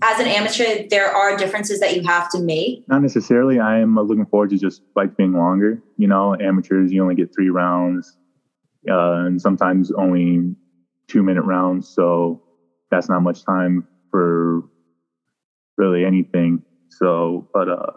as 0.00 0.20
an 0.20 0.26
amateur, 0.26 0.88
there 0.88 1.14
are 1.14 1.36
differences 1.36 1.80
that 1.80 1.94
you 1.94 2.02
have 2.04 2.30
to 2.30 2.40
make. 2.40 2.88
Not 2.88 3.02
necessarily. 3.02 3.60
I 3.60 3.78
am 3.78 3.94
looking 3.94 4.24
forward 4.24 4.50
to 4.50 4.58
just 4.58 4.80
fights 4.94 5.14
being 5.18 5.34
longer. 5.34 5.82
You 5.98 6.08
know, 6.08 6.34
amateurs, 6.34 6.90
you 6.92 7.02
only 7.02 7.14
get 7.14 7.34
three 7.34 7.50
rounds, 7.50 8.16
uh, 8.90 9.26
and 9.26 9.40
sometimes 9.40 9.92
only 9.92 10.56
two 11.12 11.22
minute 11.22 11.42
rounds. 11.42 11.88
So 11.88 12.42
that's 12.90 13.08
not 13.08 13.22
much 13.22 13.44
time 13.44 13.86
for 14.10 14.62
really 15.76 16.04
anything. 16.04 16.62
So, 16.90 17.48
but 17.52 17.68
uh, 17.68 17.92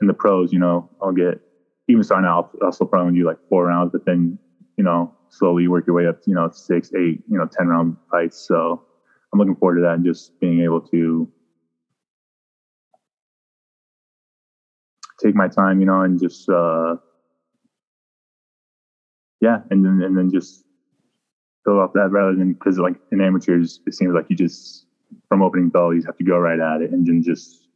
in 0.00 0.06
the 0.06 0.14
pros, 0.14 0.52
you 0.52 0.58
know, 0.58 0.90
I'll 1.02 1.12
get 1.12 1.40
even 1.88 2.02
starting 2.02 2.28
out, 2.28 2.50
I'll 2.62 2.72
still 2.72 2.86
probably 2.86 3.18
do 3.18 3.26
like 3.26 3.38
four 3.48 3.66
rounds, 3.66 3.90
but 3.92 4.06
then 4.06 4.38
you 4.76 4.84
know, 4.84 5.14
slowly 5.28 5.68
work 5.68 5.86
your 5.86 5.96
way 5.96 6.06
up, 6.06 6.20
you 6.26 6.34
know, 6.34 6.50
six, 6.50 6.92
eight, 6.94 7.22
you 7.28 7.38
know, 7.38 7.46
10 7.46 7.68
round 7.68 7.96
fights. 8.10 8.46
So 8.46 8.82
I'm 9.32 9.38
looking 9.38 9.56
forward 9.56 9.76
to 9.76 9.82
that 9.82 9.94
and 9.94 10.04
just 10.04 10.38
being 10.40 10.62
able 10.62 10.80
to 10.80 11.30
take 15.22 15.34
my 15.34 15.48
time, 15.48 15.80
you 15.80 15.86
know, 15.86 16.02
and 16.02 16.20
just, 16.20 16.48
uh, 16.48 16.96
yeah. 19.40 19.58
And 19.70 19.84
then, 19.84 20.02
and 20.02 20.16
then 20.16 20.30
just 20.30 20.63
go 21.64 21.80
off 21.80 21.92
that 21.94 22.10
rather 22.10 22.34
than, 22.34 22.54
cause 22.56 22.78
like 22.78 22.96
in 23.12 23.20
amateurs, 23.20 23.80
it 23.86 23.94
seems 23.94 24.14
like 24.14 24.26
you 24.28 24.36
just, 24.36 24.86
from 25.28 25.42
opening 25.42 25.68
bell, 25.68 25.94
you 25.94 26.02
have 26.06 26.16
to 26.16 26.24
go 26.24 26.38
right 26.38 26.60
at 26.60 26.82
it 26.82 26.90
and 26.90 27.06
then 27.06 27.22
just 27.22 27.68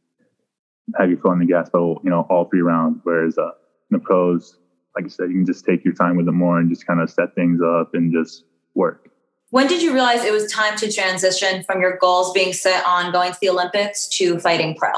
have 0.97 1.09
your 1.09 1.19
foot 1.19 1.31
on 1.31 1.39
the 1.39 1.45
gas 1.45 1.69
pedal, 1.69 2.01
you 2.03 2.09
know, 2.09 2.25
all 2.29 2.45
three 2.45 2.61
rounds. 2.61 2.99
Whereas, 3.03 3.37
uh, 3.37 3.51
in 3.91 3.97
the 3.97 3.99
pros, 3.99 4.57
like 4.95 5.05
I 5.05 5.07
said, 5.07 5.29
you 5.29 5.35
can 5.35 5.45
just 5.45 5.65
take 5.65 5.83
your 5.85 5.93
time 5.93 6.17
with 6.17 6.27
it 6.27 6.31
more 6.31 6.59
and 6.59 6.69
just 6.69 6.85
kind 6.85 6.99
of 6.99 7.09
set 7.09 7.33
things 7.35 7.61
up 7.61 7.93
and 7.93 8.13
just 8.13 8.43
work. 8.75 9.09
When 9.51 9.67
did 9.67 9.81
you 9.81 9.93
realize 9.93 10.23
it 10.23 10.31
was 10.31 10.51
time 10.51 10.77
to 10.77 10.91
transition 10.91 11.63
from 11.63 11.81
your 11.81 11.97
goals 11.97 12.31
being 12.33 12.53
set 12.53 12.85
on 12.85 13.11
going 13.11 13.31
to 13.31 13.37
the 13.41 13.49
Olympics 13.49 14.07
to 14.09 14.39
fighting 14.39 14.75
pro? 14.75 14.91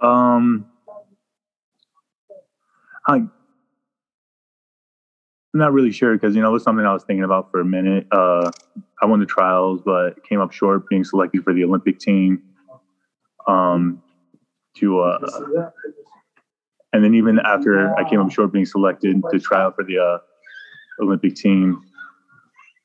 Um, 0.00 0.66
I, 3.06 3.22
I'm 5.54 5.60
not 5.60 5.72
really 5.72 5.92
sure 5.92 6.12
because 6.12 6.36
you 6.36 6.42
know 6.42 6.48
it 6.48 6.52
was 6.52 6.62
something 6.62 6.84
I 6.84 6.92
was 6.92 7.04
thinking 7.04 7.24
about 7.24 7.50
for 7.50 7.60
a 7.60 7.64
minute. 7.64 8.06
Uh, 8.12 8.50
I 9.00 9.06
won 9.06 9.20
the 9.20 9.26
trials, 9.26 9.80
but 9.84 10.22
came 10.24 10.40
up 10.40 10.52
short 10.52 10.88
being 10.88 11.04
selected 11.04 11.42
for 11.42 11.54
the 11.54 11.64
Olympic 11.64 11.98
team. 11.98 12.42
Um, 13.46 14.02
to 14.76 15.00
uh, 15.00 15.70
and 16.92 17.02
then 17.02 17.14
even 17.14 17.38
after 17.44 17.94
I 17.96 18.08
came 18.08 18.20
up 18.20 18.30
short 18.30 18.52
being 18.52 18.66
selected 18.66 19.22
to 19.30 19.38
try 19.38 19.62
out 19.62 19.74
for 19.74 19.84
the 19.84 19.98
uh, 19.98 20.18
Olympic 21.02 21.34
team, 21.34 21.82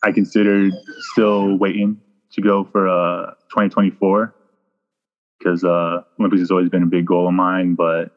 I 0.03 0.12
considered 0.12 0.74
still 1.12 1.58
waiting 1.58 2.00
to 2.32 2.41
go 2.41 2.63
for 2.63 2.88
uh, 2.88 3.32
2024 3.51 4.34
because 5.39 5.63
uh, 5.63 6.01
Olympics 6.20 6.41
has 6.41 6.51
always 6.51 6.70
been 6.70 6.84
a 6.84 6.88
big 6.88 7.05
goal 7.05 7.27
of 7.27 7.34
mine. 7.34 7.75
But 7.75 8.12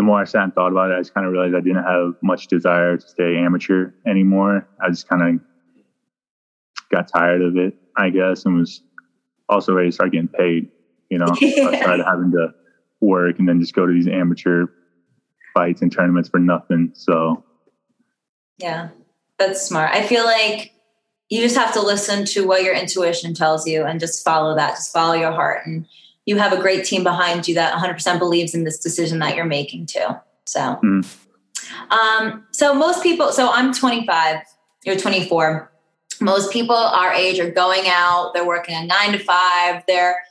the 0.00 0.04
more 0.04 0.18
I 0.18 0.24
sat 0.24 0.44
and 0.44 0.54
thought 0.54 0.72
about 0.72 0.90
it, 0.90 0.94
I 0.94 1.00
just 1.00 1.12
kind 1.12 1.26
of 1.26 1.32
realized 1.34 1.54
I 1.54 1.60
didn't 1.60 1.84
have 1.84 2.14
much 2.22 2.46
desire 2.46 2.96
to 2.96 3.06
stay 3.06 3.36
amateur 3.36 3.90
anymore. 4.06 4.66
I 4.82 4.88
just 4.88 5.06
kind 5.06 5.20
of 5.22 5.44
got 6.90 7.06
tired 7.06 7.42
of 7.42 7.58
it, 7.58 7.74
I 7.98 8.08
guess, 8.08 8.46
and 8.46 8.56
was 8.56 8.82
also 9.50 9.74
ready 9.74 9.90
to 9.90 9.92
start 9.92 10.12
getting 10.12 10.28
paid. 10.28 10.70
You 11.10 11.18
know, 11.18 11.26
I 11.42 11.80
started 11.82 12.06
having 12.06 12.30
to 12.30 12.54
work 13.02 13.38
and 13.38 13.46
then 13.46 13.60
just 13.60 13.74
go 13.74 13.84
to 13.84 13.92
these 13.92 14.08
amateur 14.08 14.68
fights 15.52 15.82
and 15.82 15.92
tournaments 15.92 16.30
for 16.30 16.40
nothing. 16.40 16.92
So, 16.94 17.44
yeah, 18.56 18.88
that's 19.38 19.60
smart. 19.60 19.90
I 19.92 20.06
feel 20.06 20.24
like 20.24 20.72
you 21.28 21.42
just 21.42 21.58
have 21.58 21.74
to 21.74 21.82
listen 21.82 22.24
to 22.24 22.46
what 22.46 22.62
your 22.62 22.74
intuition 22.74 23.34
tells 23.34 23.66
you 23.66 23.84
and 23.84 24.00
just 24.00 24.24
follow 24.24 24.56
that. 24.56 24.76
Just 24.76 24.94
follow 24.94 25.12
your 25.12 25.32
heart. 25.32 25.66
And 25.66 25.84
you 26.26 26.36
have 26.36 26.52
a 26.52 26.60
great 26.60 26.84
team 26.84 27.02
behind 27.02 27.48
you 27.48 27.54
that 27.54 27.74
100% 27.74 28.18
believes 28.18 28.54
in 28.54 28.64
this 28.64 28.78
decision 28.78 29.18
that 29.20 29.36
you're 29.36 29.44
making 29.44 29.86
too. 29.86 30.06
So, 30.44 30.78
mm. 30.82 31.16
um, 31.90 32.46
so 32.52 32.74
most 32.74 33.02
people, 33.02 33.32
so 33.32 33.50
I'm 33.50 33.72
25, 33.72 34.40
you're 34.84 34.96
24. 34.96 35.70
Most 36.20 36.52
people 36.52 36.76
our 36.76 37.12
age 37.12 37.40
are 37.40 37.50
going 37.50 37.84
out, 37.86 38.32
they're 38.34 38.46
working 38.46 38.74
a 38.74 38.84
nine 38.84 39.12
to 39.12 39.18
five, 39.18 39.82
they're, 39.86 40.22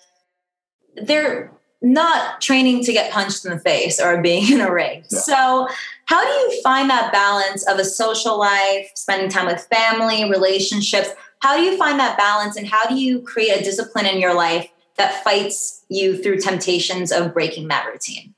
they're 0.96 1.52
not 1.82 2.42
training 2.42 2.84
to 2.84 2.94
get 2.94 3.12
punched 3.12 3.46
in 3.46 3.52
the 3.52 3.60
face 3.60 4.00
or 4.00 4.22
being 4.22 4.52
in 4.52 4.62
a 4.62 4.72
ring. 4.72 5.04
Yeah. 5.10 5.20
So, 5.20 5.68
how 6.06 6.24
do 6.24 6.30
you 6.30 6.62
find 6.62 6.90
that 6.90 7.12
balance 7.12 7.68
of 7.68 7.78
a 7.78 7.86
social 7.86 8.38
life, 8.38 8.90
spending 8.96 9.30
time 9.30 9.46
with 9.46 9.62
family, 9.72 10.30
relationships? 10.30 11.10
How 11.40 11.56
do 11.56 11.64
you 11.64 11.78
find 11.78 12.00
that 12.00 12.18
balance 12.18 12.58
and 12.58 12.68
how 12.68 12.88
do 12.88 12.96
you 12.96 13.22
create 13.22 13.62
a 13.62 13.64
discipline 13.64 14.06
in 14.06 14.20
your 14.20 14.34
life 14.34 14.70
that 15.00 15.24
fights 15.24 15.86
you 15.90 16.22
through 16.22 16.38
temptations 16.38 17.12
of 17.12 17.34
breaking 17.34 17.70
that 17.70 17.88
routine? 17.88 18.36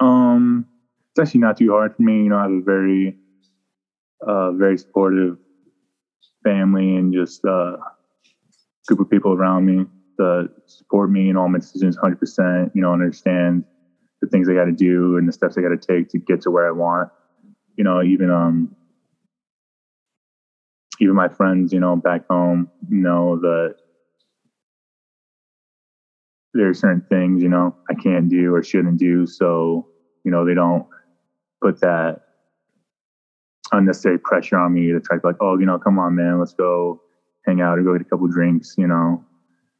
Um, 0.00 0.66
it's 1.10 1.28
actually 1.28 1.40
not 1.40 1.58
too 1.58 1.70
hard 1.70 1.94
for 1.94 2.02
me. 2.02 2.22
You 2.24 2.30
know, 2.30 2.38
I 2.38 2.42
have 2.42 2.52
a 2.52 2.60
very, 2.62 3.16
uh, 4.26 4.52
very 4.52 4.78
supportive 4.78 5.36
family 6.42 6.96
and 6.96 7.12
just 7.12 7.44
uh, 7.44 7.76
group 8.86 9.00
of 9.00 9.10
people 9.10 9.32
around 9.32 9.66
me 9.66 9.86
that 10.18 10.50
support 10.66 11.10
me 11.10 11.28
in 11.28 11.36
all 11.36 11.48
my 11.48 11.58
decisions 11.58 11.96
100%, 11.96 12.70
you 12.74 12.80
know, 12.80 12.92
understand 12.92 13.64
the 14.20 14.28
things 14.28 14.48
I 14.48 14.54
got 14.54 14.66
to 14.66 14.72
do 14.72 15.16
and 15.16 15.28
the 15.28 15.32
steps 15.32 15.58
I 15.58 15.62
got 15.62 15.68
to 15.68 15.76
take 15.76 16.08
to 16.10 16.18
get 16.18 16.42
to 16.42 16.50
where 16.50 16.68
I 16.68 16.70
want. 16.70 17.10
You 17.76 17.82
know, 17.82 18.02
even, 18.02 18.30
um, 18.30 18.76
even 21.00 21.16
my 21.16 21.28
friends, 21.28 21.72
you 21.72 21.80
know, 21.80 21.96
back 21.96 22.28
home 22.30 22.70
know 22.88 23.40
that 23.40 23.76
there 26.54 26.68
are 26.68 26.74
certain 26.74 27.04
things, 27.08 27.42
you 27.42 27.48
know, 27.48 27.76
I 27.90 27.94
can't 27.94 28.28
do 28.28 28.54
or 28.54 28.62
shouldn't 28.62 28.98
do. 28.98 29.26
So, 29.26 29.88
you 30.24 30.30
know, 30.30 30.46
they 30.46 30.54
don't 30.54 30.86
put 31.60 31.80
that 31.80 32.20
unnecessary 33.72 34.18
pressure 34.18 34.56
on 34.56 34.72
me 34.72 34.92
to 34.92 35.00
try 35.00 35.18
to 35.18 35.26
like, 35.26 35.36
oh, 35.40 35.58
you 35.58 35.66
know, 35.66 35.78
come 35.78 35.98
on, 35.98 36.14
man, 36.14 36.38
let's 36.38 36.54
go 36.54 37.02
hang 37.44 37.60
out 37.60 37.78
or 37.78 37.82
go 37.82 37.92
get 37.92 38.06
a 38.06 38.08
couple 38.08 38.28
drinks, 38.28 38.74
you 38.78 38.86
know. 38.86 39.24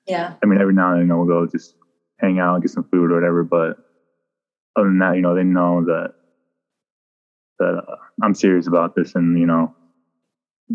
Yeah. 0.07 0.35
I 0.43 0.47
mean, 0.47 0.61
every 0.61 0.75
now 0.75 0.93
and 0.93 1.09
then 1.09 1.17
we'll 1.17 1.27
go 1.27 1.47
just 1.47 1.75
hang 2.19 2.41
out, 2.41 2.61
get 2.61 2.71
some 2.71 2.85
food 2.85 3.11
or 3.11 3.15
whatever. 3.15 3.45
But 3.45 3.79
other 4.77 4.89
than 4.89 4.99
that, 4.99 5.17
you 5.17 5.23
know, 5.23 5.35
they 5.35 5.45
know 5.45 5.85
that 5.85 6.15
that 7.61 7.83
uh, 7.89 7.97
I'm 8.23 8.35
serious 8.35 8.67
about 8.67 8.97
this, 8.97 9.15
and 9.15 9.39
you 9.39 9.47
know, 9.47 9.75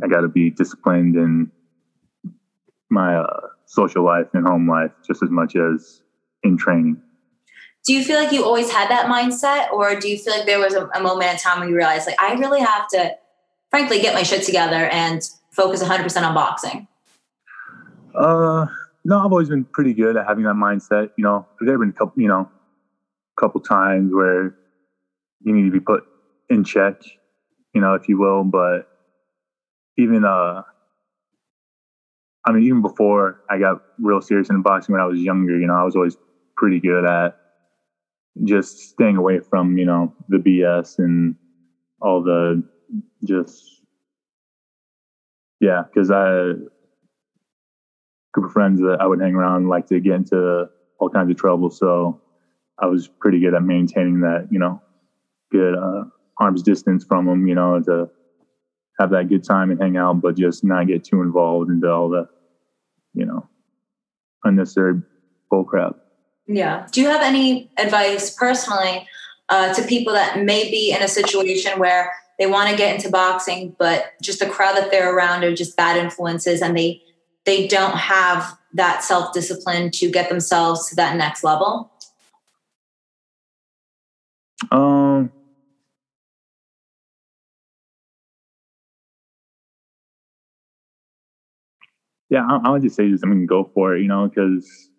I 0.01 0.07
got 0.07 0.21
to 0.21 0.29
be 0.29 0.49
disciplined 0.49 1.15
in 1.15 1.51
my 2.89 3.17
uh, 3.17 3.48
social 3.69 4.03
life 4.03 4.25
and 4.33 4.47
home 4.47 4.67
life 4.67 4.91
just 5.05 5.21
as 5.21 5.29
much 5.29 5.55
as 5.55 6.01
in 6.43 6.57
training. 6.57 6.99
Do 7.85 7.93
you 7.93 8.03
feel 8.03 8.19
like 8.19 8.31
you 8.31 8.43
always 8.43 8.71
had 8.71 8.89
that 8.89 9.05
mindset, 9.05 9.71
or 9.71 9.97
do 9.99 10.09
you 10.09 10.17
feel 10.17 10.35
like 10.35 10.45
there 10.45 10.59
was 10.59 10.73
a, 10.73 10.87
a 10.87 11.01
moment 11.01 11.31
in 11.31 11.37
time 11.37 11.59
where 11.59 11.69
you 11.69 11.75
realized, 11.75 12.07
like, 12.07 12.19
I 12.19 12.33
really 12.33 12.59
have 12.59 12.87
to, 12.89 13.15
frankly, 13.69 14.01
get 14.01 14.13
my 14.13 14.23
shit 14.23 14.43
together 14.43 14.87
and 14.87 15.21
focus 15.51 15.83
100% 15.83 16.21
on 16.23 16.33
boxing? 16.33 16.87
Uh, 18.13 18.65
no, 19.05 19.19
I've 19.19 19.31
always 19.31 19.49
been 19.49 19.63
pretty 19.65 19.93
good 19.93 20.17
at 20.17 20.27
having 20.27 20.43
that 20.45 20.55
mindset. 20.55 21.11
You 21.15 21.23
know, 21.23 21.45
there 21.61 21.73
have 21.73 21.79
been 21.79 21.89
a 21.89 21.93
couple, 21.93 22.21
you 22.21 22.27
know, 22.27 22.49
a 23.37 23.41
couple 23.41 23.61
times 23.61 24.11
where 24.11 24.55
you 25.41 25.53
need 25.53 25.65
to 25.65 25.71
be 25.71 25.79
put 25.79 26.03
in 26.49 26.63
check, 26.63 27.01
you 27.73 27.81
know, 27.81 27.93
if 27.93 28.09
you 28.09 28.19
will. 28.19 28.43
But 28.43 28.89
even, 29.97 30.25
uh, 30.25 30.63
I 32.45 32.51
mean, 32.51 32.63
even 32.63 32.81
before 32.81 33.41
I 33.49 33.59
got 33.59 33.77
real 33.99 34.21
serious 34.21 34.49
in 34.49 34.61
boxing 34.61 34.93
when 34.93 35.01
I 35.01 35.05
was 35.05 35.19
younger, 35.19 35.59
you 35.59 35.67
know, 35.67 35.75
I 35.75 35.83
was 35.83 35.95
always 35.95 36.17
pretty 36.55 36.79
good 36.79 37.05
at 37.05 37.33
just 38.43 38.77
staying 38.79 39.17
away 39.17 39.39
from, 39.39 39.77
you 39.77 39.85
know, 39.85 40.13
the 40.29 40.37
BS 40.37 40.99
and 40.99 41.35
all 42.01 42.23
the 42.23 42.63
just, 43.25 43.81
yeah, 45.59 45.83
because 45.83 46.09
I, 46.11 46.53
group 48.31 48.45
of 48.45 48.53
friends 48.53 48.79
that 48.81 48.97
I 48.99 49.07
would 49.07 49.19
hang 49.19 49.35
around 49.35 49.67
like 49.67 49.87
to 49.87 49.99
get 49.99 50.13
into 50.13 50.65
all 50.99 51.09
kinds 51.09 51.29
of 51.31 51.37
trouble. 51.37 51.69
So 51.69 52.21
I 52.77 52.85
was 52.85 53.07
pretty 53.07 53.39
good 53.39 53.53
at 53.53 53.63
maintaining 53.63 54.21
that, 54.21 54.47
you 54.51 54.59
know, 54.59 54.81
good 55.51 55.75
uh, 55.75 56.05
arm's 56.39 56.61
distance 56.61 57.03
from 57.03 57.25
them, 57.25 57.47
you 57.47 57.55
know, 57.55 57.81
to 57.81 58.09
have 58.99 59.11
that 59.11 59.29
good 59.29 59.43
time 59.43 59.71
and 59.71 59.79
hang 59.79 59.97
out, 59.97 60.21
but 60.21 60.37
just 60.37 60.63
not 60.63 60.87
get 60.87 61.03
too 61.03 61.21
involved 61.21 61.71
into 61.71 61.89
all 61.89 62.09
the, 62.09 62.27
you 63.13 63.25
know, 63.25 63.47
unnecessary 64.43 65.01
bullcrap. 65.51 65.95
Yeah. 66.47 66.87
Do 66.91 67.01
you 67.01 67.07
have 67.07 67.21
any 67.21 67.71
advice 67.77 68.33
personally 68.33 69.07
uh, 69.47 69.73
to 69.73 69.83
people 69.83 70.13
that 70.13 70.43
may 70.43 70.69
be 70.69 70.91
in 70.91 71.01
a 71.01 71.07
situation 71.07 71.79
where 71.79 72.11
they 72.37 72.47
want 72.47 72.69
to 72.69 72.75
get 72.75 72.95
into 72.95 73.09
boxing, 73.09 73.75
but 73.77 74.13
just 74.21 74.39
the 74.39 74.47
crowd 74.47 74.75
that 74.75 74.91
they're 74.91 75.15
around 75.15 75.43
are 75.43 75.55
just 75.55 75.77
bad 75.77 75.97
influences 75.97 76.61
and 76.61 76.77
they 76.77 77.01
they 77.45 77.67
don't 77.67 77.95
have 77.95 78.57
that 78.73 79.03
self 79.03 79.33
discipline 79.33 79.91
to 79.91 80.11
get 80.11 80.29
themselves 80.29 80.89
to 80.89 80.95
that 80.95 81.15
next 81.15 81.43
level? 81.43 81.91
Um, 84.71 85.31
yeah, 92.29 92.45
I, 92.47 92.59
I 92.65 92.69
would 92.71 92.81
just 92.81 92.95
say 92.95 93.09
just 93.09 93.25
I 93.25 93.27
mean 93.27 93.45
go 93.45 93.69
for 93.73 93.95
it, 93.95 94.01
you 94.01 94.07
know, 94.07 94.27
because 94.27 94.89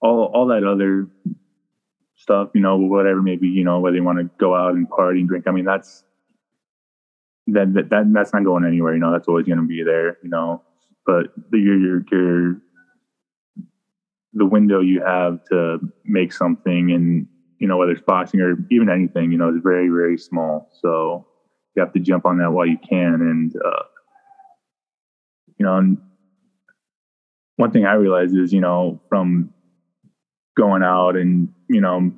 all 0.00 0.30
all 0.34 0.46
that 0.48 0.64
other 0.64 1.08
stuff, 2.16 2.50
you 2.54 2.60
know, 2.60 2.76
whatever 2.76 3.22
maybe, 3.22 3.48
you 3.48 3.64
know, 3.64 3.80
whether 3.80 3.96
you 3.96 4.04
want 4.04 4.18
to 4.18 4.30
go 4.38 4.54
out 4.54 4.74
and 4.74 4.88
party 4.88 5.20
and 5.20 5.28
drink. 5.28 5.46
I 5.48 5.52
mean, 5.52 5.64
that's 5.64 6.04
that, 7.46 7.72
that, 7.74 7.90
that 7.90 8.12
that's 8.12 8.32
not 8.32 8.44
going 8.44 8.64
anywhere, 8.64 8.94
you 8.94 9.00
know, 9.00 9.10
that's 9.12 9.26
always 9.26 9.46
going 9.46 9.58
to 9.58 9.66
be 9.66 9.82
there, 9.82 10.18
you 10.22 10.28
know, 10.28 10.62
but 11.06 11.32
the, 11.50 11.58
your, 11.58 11.78
your, 11.78 12.04
your, 12.12 12.60
the 14.34 14.46
window 14.46 14.80
you 14.80 15.02
have 15.04 15.42
to 15.46 15.78
make 16.04 16.32
something 16.32 16.92
and, 16.92 17.26
you 17.58 17.66
know, 17.66 17.76
whether 17.78 17.92
it's 17.92 18.02
boxing 18.02 18.40
or 18.40 18.56
even 18.70 18.88
anything, 18.88 19.32
you 19.32 19.38
know, 19.38 19.48
is 19.48 19.60
very, 19.62 19.88
very 19.88 20.16
small. 20.18 20.70
So 20.80 21.26
you 21.74 21.82
have 21.82 21.92
to 21.94 22.00
jump 22.00 22.26
on 22.26 22.38
that 22.38 22.52
while 22.52 22.66
you 22.66 22.78
can. 22.88 23.14
And, 23.14 23.54
uh, 23.56 23.82
you 25.58 25.66
know, 25.66 25.76
and 25.76 25.98
one 27.60 27.70
thing 27.70 27.84
I 27.84 27.92
realized 27.92 28.34
is, 28.36 28.52
you 28.52 28.60
know, 28.60 29.00
from 29.08 29.52
going 30.56 30.82
out 30.82 31.16
and 31.16 31.48
you 31.68 31.80
know 31.80 32.12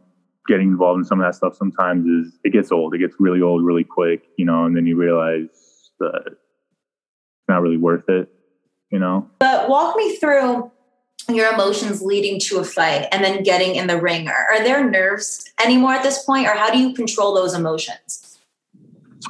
getting 0.49 0.68
involved 0.68 0.99
in 0.99 1.04
some 1.04 1.20
of 1.20 1.26
that 1.26 1.34
stuff 1.34 1.54
sometimes 1.54 2.06
is 2.06 2.38
it 2.44 2.52
gets 2.52 2.72
old. 2.72 2.94
It 2.94 2.99
gets 2.99 3.14
really 3.18 3.42
old 3.42 3.64
really 3.64 3.84
quick, 3.84 4.22
you 4.38 4.44
know, 4.44 4.64
and 4.64 4.76
then 4.76 4.87
you 4.87 4.96
realize 4.96 5.90
that 6.00 6.22
it's 6.26 7.49
not 7.49 7.61
really 7.61 7.76
worth 7.76 8.08
it, 8.08 8.32
you 8.90 8.99
know. 8.99 9.28
But 9.40 9.68
walk 9.68 9.96
me 9.96 10.16
through 10.16 10.70
your 11.28 11.52
emotions 11.52 12.02
leading 12.02 12.40
to 12.40 12.58
a 12.58 12.64
fight 12.64 13.06
and 13.12 13.22
then 13.25 13.42
getting 13.42 13.76
in 13.76 13.87
the 13.87 14.00
ring. 14.00 14.28
Are 14.28 14.62
there 14.62 14.88
nerves 14.88 15.52
anymore 15.62 15.92
at 15.92 16.02
this 16.02 16.25
point, 16.25 16.46
or 16.46 16.54
how 16.54 16.70
do 16.70 16.78
you 16.78 16.94
control 16.94 17.34
those 17.34 17.54
emotions? 17.54 18.38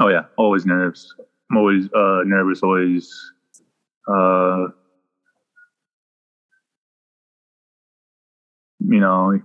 Oh 0.00 0.08
yeah, 0.08 0.24
always 0.36 0.64
nerves. 0.64 1.14
I'm 1.50 1.58
always 1.58 1.86
uh, 1.92 2.22
nervous. 2.24 2.62
Always 2.62 3.12
uh, 4.08 4.68
you 8.88 9.00
know, 9.00 9.40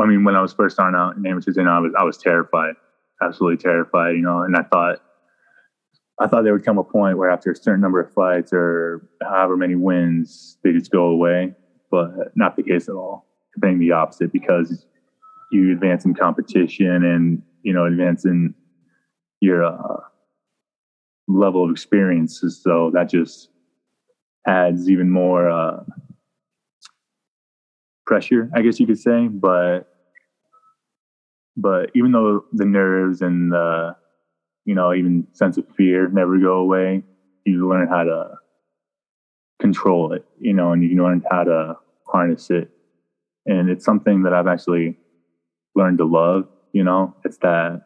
I 0.00 0.06
mean, 0.06 0.24
when 0.24 0.34
I 0.34 0.42
was 0.42 0.52
first 0.52 0.76
starting 0.76 0.98
out 0.98 1.16
in 1.16 1.26
amateurs, 1.26 1.56
and 1.56 1.68
I 1.68 1.78
was 1.78 1.92
I 1.98 2.04
was 2.04 2.18
terrified, 2.18 2.74
absolutely 3.22 3.58
terrified, 3.58 4.16
you 4.16 4.22
know, 4.22 4.42
and 4.42 4.56
I 4.56 4.62
thought 4.62 4.98
I 6.18 6.26
thought 6.26 6.44
there 6.44 6.52
would 6.52 6.64
come 6.64 6.78
a 6.78 6.84
point 6.84 7.18
where 7.18 7.30
after 7.30 7.50
a 7.50 7.56
certain 7.56 7.80
number 7.80 8.00
of 8.00 8.12
fights 8.12 8.52
or 8.52 9.08
however 9.22 9.56
many 9.56 9.74
wins, 9.74 10.58
they 10.64 10.72
just 10.72 10.90
go 10.90 11.06
away, 11.06 11.54
but 11.90 12.10
not 12.34 12.56
the 12.56 12.62
case 12.62 12.88
at 12.88 12.94
all. 12.94 13.26
Anything, 13.62 13.78
the 13.78 13.92
opposite, 13.92 14.32
because 14.32 14.86
you 15.52 15.72
advance 15.72 16.04
in 16.04 16.14
competition 16.14 17.04
and 17.04 17.42
you 17.62 17.72
know 17.72 17.84
advance 17.86 18.24
in 18.24 18.54
your 19.40 19.64
uh, 19.64 20.00
level 21.28 21.64
of 21.64 21.70
experiences, 21.70 22.60
so 22.62 22.90
that 22.94 23.08
just 23.08 23.50
adds 24.46 24.88
even 24.90 25.10
more. 25.10 25.50
Uh, 25.50 25.84
pressure, 28.06 28.50
I 28.54 28.62
guess 28.62 28.80
you 28.80 28.86
could 28.86 28.98
say. 28.98 29.28
But 29.28 29.88
but 31.56 31.90
even 31.94 32.12
though 32.12 32.44
the 32.52 32.64
nerves 32.64 33.22
and 33.22 33.52
the 33.52 33.96
you 34.64 34.74
know 34.74 34.94
even 34.94 35.26
sense 35.32 35.56
of 35.56 35.66
fear 35.76 36.08
never 36.08 36.38
go 36.38 36.58
away, 36.58 37.02
you 37.44 37.68
learn 37.68 37.88
how 37.88 38.04
to 38.04 38.34
control 39.60 40.12
it, 40.12 40.24
you 40.38 40.52
know, 40.52 40.72
and 40.72 40.82
you 40.82 41.02
learn 41.02 41.22
how 41.30 41.44
to 41.44 41.76
harness 42.06 42.50
it. 42.50 42.70
And 43.46 43.70
it's 43.70 43.84
something 43.84 44.22
that 44.22 44.32
I've 44.32 44.46
actually 44.46 44.96
learned 45.74 45.98
to 45.98 46.04
love. 46.04 46.48
You 46.72 46.84
know, 46.84 47.14
it's 47.24 47.38
that 47.38 47.82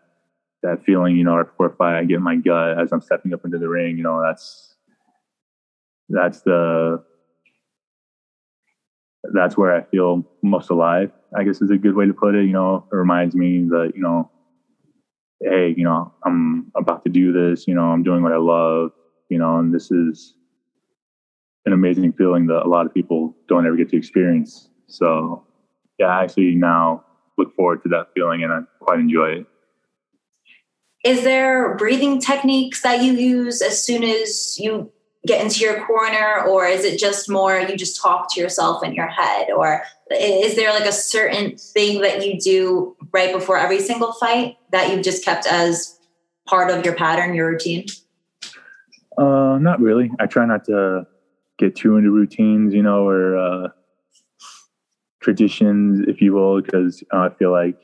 that 0.63 0.85
feeling, 0.85 1.17
you 1.17 1.25
know, 1.25 1.43
or 1.59 1.71
fight, 1.71 1.99
I 1.99 2.05
get 2.05 2.17
in 2.17 2.23
my 2.23 2.37
gut 2.37 2.79
as 2.79 2.93
I'm 2.93 3.01
stepping 3.01 3.33
up 3.33 3.45
into 3.45 3.59
the 3.59 3.69
ring. 3.69 3.97
You 3.97 4.03
know, 4.03 4.23
that's 4.23 4.75
that's 6.09 6.43
the 6.43 7.03
that's 9.23 9.57
where 9.57 9.75
I 9.75 9.83
feel 9.85 10.25
most 10.43 10.71
alive, 10.71 11.11
I 11.37 11.45
guess 11.45 11.61
is 11.61 11.71
a 11.71 11.77
good 11.77 11.95
way 11.95 12.07
to 12.07 12.15
put 12.15 12.35
it. 12.35 12.45
You 12.45 12.53
know, 12.53 12.87
it 12.91 12.97
reminds 12.97 13.35
me 13.35 13.65
that, 13.69 13.93
you 13.95 14.03
know, 14.03 14.31
hey, 15.43 15.75
you 15.77 15.85
know, 15.85 16.13
I'm 16.25 16.71
about 16.77 17.05
to 17.05 17.11
do 17.11 17.33
this, 17.33 17.67
you 17.67 17.75
know, 17.75 17.85
I'm 17.85 18.03
doing 18.03 18.23
what 18.23 18.33
I 18.33 18.39
love, 18.39 18.93
you 19.29 19.39
know, 19.39 19.59
and 19.59 19.75
this 19.75 19.91
is 19.91 20.35
an 21.67 21.73
amazing 21.73 22.13
feeling 22.13 22.47
that 22.47 22.63
a 22.65 22.69
lot 22.69 22.87
of 22.87 22.95
people 22.95 23.37
don't 23.49 23.67
ever 23.67 23.77
get 23.77 23.91
to 23.91 23.97
experience. 23.97 24.69
So, 24.87 25.47
yeah, 25.99 26.07
I 26.07 26.25
actually 26.25 26.55
now 26.55 27.05
look 27.39 27.55
forward 27.55 27.83
to 27.83 27.89
that 27.91 28.09
feeling 28.15 28.43
and 28.43 28.53
I 28.53 28.61
quite 28.81 28.99
enjoy 28.99 29.31
it. 29.41 29.47
Is 31.05 31.25
there 31.25 31.77
breathing 31.77 32.21
techniques 32.21 32.83
that 32.83 33.03
you 33.03 33.15
use 33.15 33.63
as 33.63 33.83
soon 33.83 34.05
as 34.05 34.57
you 34.59 34.93
get 35.27 35.43
into 35.43 35.61
your 35.61 35.85
corner 35.87 36.43
or 36.49 36.67
is 36.67 36.85
it 36.85 36.99
just 36.99 37.29
more 37.29 37.59
you 37.61 37.77
just 37.77 38.01
talk 38.01 38.33
to 38.33 38.41
yourself 38.41 38.83
in 38.83 38.95
your 38.95 39.09
head? 39.09 39.49
Or 39.51 39.83
is 40.11 40.57
there 40.57 40.73
like 40.73 40.87
a 40.87 40.93
certain 40.93 41.57
thing 41.57 42.01
that 42.01 42.25
you 42.27 42.39
do 42.41 42.97
right 43.13 43.33
before 43.33 43.59
every 43.59 43.81
single 43.81 44.13
fight 44.15 44.57
that 44.73 44.91
you've 44.91 45.05
just 45.05 45.25
kept 45.25 45.47
as 45.47 45.99
part 46.49 46.71
of 46.71 46.85
your 46.85 46.95
pattern 46.95 47.35
your 47.35 47.51
routine? 47.51 47.87
Uh 49.19 49.59
not 49.61 49.81
really. 49.81 50.11
I 50.19 50.27
try 50.27 50.47
not 50.47 50.65
to 50.67 51.07
get 51.61 51.77
too 51.77 51.97
into 51.97 52.11
routines 52.11 52.73
you 52.73 52.83
know 52.83 53.07
or 53.07 53.37
uh 53.37 53.69
traditions 55.21 56.01
if 56.09 56.23
you 56.23 56.33
will 56.33 56.63
because 56.63 57.05
uh, 57.13 57.19
i 57.19 57.29
feel 57.39 57.53
like 57.53 57.77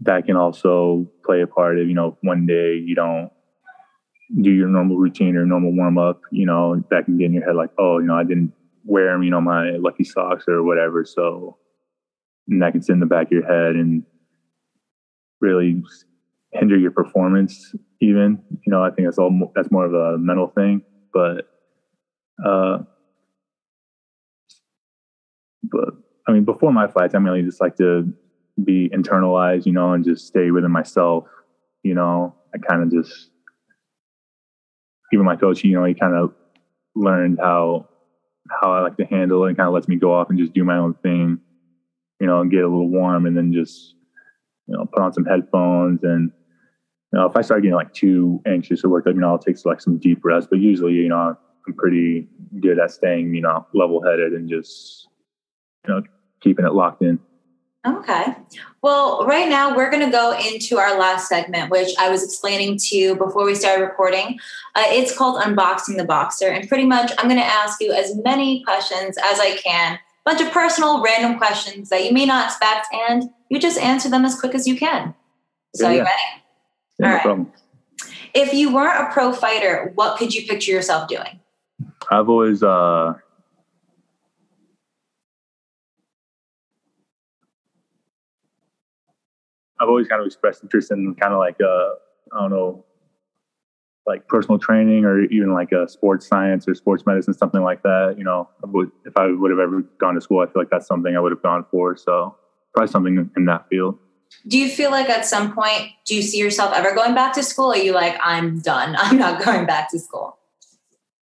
that 0.00 0.26
can 0.26 0.36
also 0.36 1.08
play 1.24 1.40
a 1.40 1.46
part 1.46 1.78
of 1.78 1.86
you 1.86 1.94
know 1.94 2.18
one 2.22 2.46
day 2.46 2.74
you 2.74 2.96
don't 2.96 3.30
do 4.40 4.50
your 4.50 4.68
normal 4.68 4.96
routine 4.96 5.36
or 5.36 5.44
normal 5.44 5.74
warm 5.74 5.98
up, 5.98 6.20
you 6.30 6.46
know, 6.46 6.82
that 6.90 7.04
can 7.04 7.18
get 7.18 7.26
in 7.26 7.34
your 7.34 7.44
head 7.44 7.56
like, 7.56 7.70
oh, 7.78 7.98
you 7.98 8.06
know, 8.06 8.14
I 8.14 8.24
didn't 8.24 8.52
wear, 8.84 9.20
you 9.22 9.30
know, 9.30 9.40
my 9.40 9.72
lucky 9.72 10.04
socks 10.04 10.44
or 10.48 10.62
whatever. 10.62 11.04
So 11.04 11.56
and 12.48 12.62
that 12.62 12.72
can 12.72 12.82
sit 12.82 12.92
in 12.92 13.00
the 13.00 13.06
back 13.06 13.26
of 13.26 13.32
your 13.32 13.46
head 13.46 13.76
and 13.76 14.02
really 15.40 15.82
hinder 16.52 16.76
your 16.76 16.90
performance 16.90 17.74
even. 18.00 18.42
You 18.66 18.72
know, 18.72 18.82
I 18.82 18.90
think 18.90 19.06
that's 19.06 19.18
all 19.18 19.52
that's 19.54 19.70
more 19.70 19.86
of 19.86 19.94
a 19.94 20.18
mental 20.18 20.48
thing. 20.48 20.82
But 21.12 21.48
uh 22.44 22.78
but 25.62 25.90
I 26.26 26.32
mean 26.32 26.44
before 26.44 26.72
my 26.72 26.88
fights, 26.88 27.14
I 27.14 27.18
mainly 27.18 27.42
just 27.42 27.60
like 27.60 27.76
to 27.76 28.12
be 28.62 28.90
internalized, 28.90 29.66
you 29.66 29.72
know, 29.72 29.92
and 29.92 30.04
just 30.04 30.26
stay 30.26 30.50
within 30.50 30.70
myself. 30.70 31.24
You 31.82 31.94
know, 31.94 32.34
I 32.54 32.58
kind 32.58 32.82
of 32.82 32.90
just 32.90 33.30
even 35.12 35.26
my 35.26 35.36
coach, 35.36 35.64
you 35.64 35.72
know, 35.72 35.84
he 35.84 35.94
kind 35.94 36.14
of 36.14 36.32
learned 36.94 37.38
how 37.40 37.88
how 38.60 38.72
I 38.72 38.80
like 38.80 38.96
to 38.96 39.04
handle 39.04 39.44
it 39.44 39.48
and 39.48 39.56
kind 39.56 39.68
of 39.68 39.74
lets 39.74 39.86
me 39.86 39.96
go 39.96 40.12
off 40.12 40.28
and 40.30 40.38
just 40.38 40.52
do 40.52 40.64
my 40.64 40.76
own 40.76 40.94
thing, 41.02 41.38
you 42.20 42.26
know, 42.26 42.40
and 42.40 42.50
get 42.50 42.64
a 42.64 42.68
little 42.68 42.88
warm 42.88 43.26
and 43.26 43.36
then 43.36 43.52
just, 43.52 43.94
you 44.66 44.76
know, 44.76 44.86
put 44.86 45.02
on 45.02 45.12
some 45.12 45.24
headphones 45.24 46.02
and 46.02 46.32
you 47.12 47.18
know, 47.18 47.26
if 47.26 47.36
I 47.36 47.40
start 47.42 47.62
getting 47.62 47.74
like 47.74 47.92
too 47.92 48.40
anxious 48.46 48.84
or 48.84 48.88
worked 48.88 49.08
up, 49.08 49.14
you 49.14 49.20
know, 49.20 49.30
I'll 49.30 49.38
take 49.38 49.56
like 49.64 49.80
some 49.80 49.98
deep 49.98 50.20
breaths. 50.20 50.46
But 50.48 50.60
usually, 50.60 50.94
you 50.94 51.08
know, 51.08 51.36
I'm 51.66 51.74
pretty 51.74 52.28
good 52.60 52.78
at 52.78 52.92
staying, 52.92 53.34
you 53.34 53.42
know, 53.42 53.66
level 53.74 54.02
headed 54.02 54.32
and 54.32 54.48
just, 54.48 55.08
you 55.86 55.94
know, 55.94 56.02
keeping 56.40 56.64
it 56.64 56.72
locked 56.72 57.02
in. 57.02 57.18
Okay. 57.86 58.34
Well, 58.82 59.26
right 59.26 59.48
now 59.48 59.74
we're 59.74 59.90
going 59.90 60.04
to 60.04 60.10
go 60.10 60.38
into 60.38 60.76
our 60.76 60.98
last 60.98 61.28
segment, 61.28 61.70
which 61.70 61.88
I 61.98 62.10
was 62.10 62.22
explaining 62.22 62.76
to 62.76 62.96
you 62.96 63.16
before 63.16 63.46
we 63.46 63.54
started 63.54 63.82
recording. 63.82 64.38
Uh, 64.74 64.84
it's 64.86 65.16
called 65.16 65.40
Unboxing 65.42 65.96
the 65.96 66.04
Boxer. 66.04 66.48
And 66.48 66.68
pretty 66.68 66.84
much 66.84 67.10
I'm 67.16 67.26
going 67.26 67.40
to 67.40 67.46
ask 67.46 67.80
you 67.80 67.92
as 67.92 68.14
many 68.16 68.62
questions 68.64 69.16
as 69.24 69.40
I 69.40 69.56
can, 69.56 69.94
a 69.94 69.98
bunch 70.26 70.42
of 70.42 70.52
personal, 70.52 71.02
random 71.02 71.38
questions 71.38 71.88
that 71.88 72.04
you 72.04 72.12
may 72.12 72.26
not 72.26 72.46
expect, 72.46 72.86
and 72.92 73.30
you 73.48 73.58
just 73.58 73.78
answer 73.78 74.10
them 74.10 74.26
as 74.26 74.38
quick 74.38 74.54
as 74.54 74.66
you 74.66 74.76
can. 74.76 75.14
So, 75.74 75.88
yeah, 75.88 75.94
you 75.94 76.00
ready? 76.00 76.10
Yeah, 76.98 77.06
All 77.06 77.10
no 77.10 77.14
right. 77.14 77.22
Problem. 77.22 77.52
If 78.34 78.52
you 78.52 78.74
weren't 78.74 79.08
a 79.08 79.12
pro 79.12 79.32
fighter, 79.32 79.92
what 79.94 80.18
could 80.18 80.34
you 80.34 80.46
picture 80.46 80.70
yourself 80.70 81.08
doing? 81.08 81.40
I've 82.10 82.28
always, 82.28 82.62
uh, 82.62 83.14
I've 89.80 89.88
always 89.88 90.08
kind 90.08 90.20
of 90.20 90.26
expressed 90.26 90.62
interest 90.62 90.90
in 90.90 91.14
kind 91.14 91.32
of 91.32 91.38
like 91.38 91.56
uh, 91.60 91.90
I 92.32 92.40
don't 92.40 92.50
know, 92.50 92.84
like 94.06 94.26
personal 94.28 94.58
training 94.58 95.04
or 95.04 95.22
even 95.24 95.52
like 95.52 95.72
a 95.72 95.88
sports 95.88 96.26
science 96.26 96.66
or 96.68 96.74
sports 96.74 97.04
medicine, 97.06 97.34
something 97.34 97.62
like 97.62 97.82
that. 97.82 98.16
You 98.18 98.24
know, 98.24 98.48
I 98.64 98.68
would, 98.68 98.90
if 99.04 99.16
I 99.16 99.26
would 99.26 99.50
have 99.50 99.60
ever 99.60 99.82
gone 99.98 100.14
to 100.14 100.20
school, 100.20 100.40
I 100.40 100.46
feel 100.46 100.62
like 100.62 100.70
that's 100.70 100.86
something 100.86 101.16
I 101.16 101.20
would 101.20 101.32
have 101.32 101.42
gone 101.42 101.64
for. 101.70 101.96
So 101.96 102.36
probably 102.74 102.90
something 102.90 103.30
in 103.36 103.44
that 103.46 103.68
field. 103.68 103.98
Do 104.46 104.58
you 104.58 104.68
feel 104.68 104.90
like 104.90 105.08
at 105.08 105.26
some 105.26 105.52
point, 105.52 105.90
do 106.06 106.14
you 106.14 106.22
see 106.22 106.38
yourself 106.38 106.72
ever 106.74 106.94
going 106.94 107.14
back 107.14 107.32
to 107.34 107.42
school? 107.42 107.72
Or 107.72 107.74
are 107.74 107.78
you 107.78 107.92
like, 107.92 108.18
I'm 108.22 108.60
done. 108.60 108.96
I'm 108.98 109.18
not 109.18 109.44
going 109.44 109.66
back 109.66 109.90
to 109.90 109.98
school? 109.98 110.38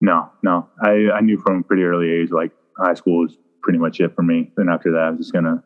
No, 0.00 0.30
no. 0.42 0.68
I, 0.82 1.10
I 1.14 1.20
knew 1.20 1.38
from 1.38 1.60
a 1.60 1.62
pretty 1.62 1.82
early 1.82 2.10
age, 2.10 2.30
like 2.30 2.52
high 2.76 2.94
school 2.94 3.22
was 3.22 3.36
pretty 3.62 3.78
much 3.78 4.00
it 4.00 4.14
for 4.14 4.22
me. 4.22 4.52
Then 4.56 4.68
after 4.68 4.92
that, 4.92 5.00
I 5.00 5.10
was 5.10 5.18
just 5.18 5.32
going 5.32 5.44
to 5.44 5.62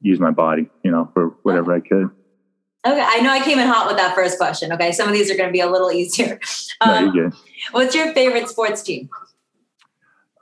use 0.00 0.20
my 0.20 0.30
body, 0.30 0.68
you 0.84 0.90
know, 0.90 1.10
for 1.14 1.36
whatever. 1.42 1.74
I 1.74 1.80
could. 1.80 2.10
Okay, 2.86 3.04
I 3.04 3.20
know 3.20 3.30
I 3.30 3.40
came 3.42 3.58
in 3.58 3.66
hot 3.66 3.88
with 3.88 3.96
that 3.96 4.14
first 4.14 4.38
question. 4.38 4.72
Okay, 4.72 4.92
some 4.92 5.08
of 5.08 5.14
these 5.14 5.30
are 5.30 5.36
going 5.36 5.48
to 5.48 5.52
be 5.52 5.60
a 5.60 5.68
little 5.70 5.90
easier. 5.90 6.38
no, 6.86 6.92
Um, 6.92 7.04
you're 7.14 7.28
good. 7.30 7.38
what's 7.72 7.94
your 7.94 8.12
favorite 8.14 8.48
sports 8.48 8.82
team? 8.82 9.08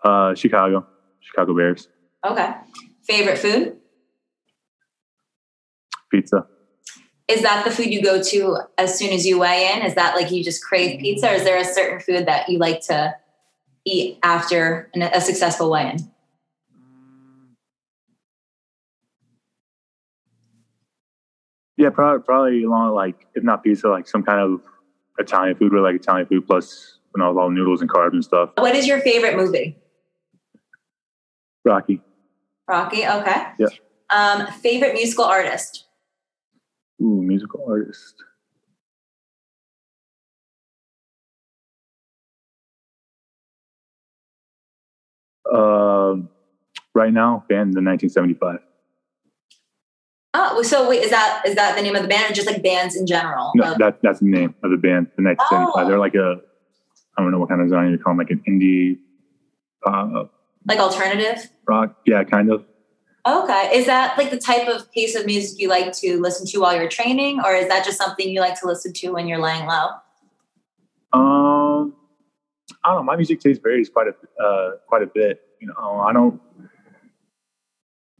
Uh, 0.04 0.34
Chicago, 0.34 0.86
Chicago 1.20 1.56
Bears, 1.56 1.88
Okay. 2.24 2.50
Favorite 3.04 3.38
food? 3.38 3.76
pizza. 6.10 6.46
Is 7.28 7.42
that 7.42 7.64
the 7.64 7.70
food 7.72 7.86
you 7.86 8.02
go 8.02 8.22
to 8.22 8.58
as 8.78 8.96
soon 8.96 9.12
as 9.12 9.26
you 9.26 9.38
weigh 9.38 9.72
in? 9.74 9.82
Is 9.82 9.94
that 9.96 10.14
like 10.14 10.30
you 10.30 10.44
just 10.44 10.62
crave 10.62 11.00
pizza, 11.00 11.30
or 11.30 11.34
is 11.34 11.42
there 11.44 11.58
a 11.58 11.64
certain 11.64 11.98
food 12.00 12.26
that 12.26 12.48
you 12.48 12.58
like 12.58 12.80
to 12.82 13.14
eat 13.84 14.18
after 14.22 14.90
a 14.94 15.20
successful 15.20 15.70
weigh 15.70 15.90
in? 15.90 15.98
Yeah, 21.76 21.90
probably 21.90 22.22
probably 22.24 22.64
along 22.64 22.94
like 22.94 23.26
if 23.34 23.44
not 23.44 23.62
pizza, 23.62 23.88
like 23.88 24.08
some 24.08 24.22
kind 24.22 24.40
of 24.40 24.60
Italian 25.18 25.56
food, 25.56 25.74
or 25.74 25.80
like 25.80 25.96
Italian 25.96 26.26
food 26.26 26.46
plus 26.46 26.98
you 27.14 27.22
know 27.22 27.38
all 27.38 27.50
noodles 27.50 27.80
and 27.80 27.90
carbs 27.90 28.12
and 28.12 28.24
stuff. 28.24 28.50
What 28.56 28.74
is 28.74 28.86
your 28.86 29.00
favorite 29.00 29.36
movie? 29.36 29.76
Rocky. 31.64 32.00
Rocky. 32.68 33.06
Okay. 33.06 33.46
Yeah. 33.58 33.66
Um, 34.10 34.46
favorite 34.46 34.94
musical 34.94 35.24
artist? 35.24 35.84
Ooh, 37.02 37.22
musical 37.22 37.64
artist. 37.68 38.14
Um, 45.52 46.28
right 46.94 47.12
now, 47.12 47.44
band 47.48 47.74
the 47.74 47.82
1975. 47.82 48.60
Oh, 50.38 50.62
so 50.62 50.87
wait, 50.88 51.03
is 51.03 51.11
that 51.11 51.42
is 51.46 51.55
that 51.55 51.77
the 51.77 51.83
name 51.83 51.96
of 51.96 52.03
the 52.03 52.09
band, 52.09 52.31
or 52.31 52.35
just 52.35 52.46
like 52.46 52.62
bands 52.62 52.94
in 52.94 53.07
general? 53.07 53.53
No, 53.55 53.64
Uh, 53.64 53.79
that 53.79 53.99
that's 54.03 54.20
the 54.20 54.27
name 54.27 54.55
of 54.62 54.70
the 54.70 54.77
band, 54.77 55.07
the 55.16 55.22
1975. 55.22 55.85
Oh. 55.85 55.88
They're 55.88 55.99
like 55.99 56.14
a, 56.14 56.40
I 57.16 57.22
don't 57.22 57.31
know 57.33 57.38
what 57.38 57.49
kind 57.49 57.62
of 57.62 57.68
genre 57.70 57.90
you 57.90 57.96
call 57.99 58.12
them, 58.12 58.18
like 58.18 58.31
an 58.31 58.42
indie 58.46 58.99
uh, 59.87 60.25
like 60.68 60.79
alternative. 60.79 61.51
rock. 61.66 61.96
Yeah, 62.07 62.22
kind 62.25 62.51
of. 62.53 62.64
Okay. 63.27 63.70
Is 63.75 63.87
that 63.87 64.16
like 64.18 64.31
the 64.31 64.38
type 64.38 64.68
of 64.68 64.90
piece 64.92 65.14
of 65.16 65.27
music 65.27 65.59
you 65.59 65.68
like 65.68 65.92
to 65.94 66.20
listen 66.20 66.46
to 66.49 66.59
while 66.61 66.77
you're 66.77 66.88
training, 66.88 67.40
or 67.44 67.55
is 67.55 67.68
that 67.68 67.85
just 67.85 67.96
something 67.99 68.29
you 68.29 68.40
like 68.40 68.61
to 68.61 68.66
listen 68.66 68.92
to 68.92 69.11
when 69.11 69.27
you're 69.27 69.40
laying 69.40 69.66
low? 69.66 69.88
Um, 71.12 71.94
I 72.85 72.90
don't 72.90 72.96
know. 72.99 73.03
My 73.05 73.16
music 73.16 73.40
taste 73.40 73.62
varies 73.62 73.88
quite 73.88 74.09
a 74.09 74.42
uh, 74.42 74.72
quite 74.87 75.03
a 75.03 75.07
bit. 75.07 75.40
You 75.61 75.68
know, 75.68 76.01
I 76.01 76.12
don't. 76.12 76.40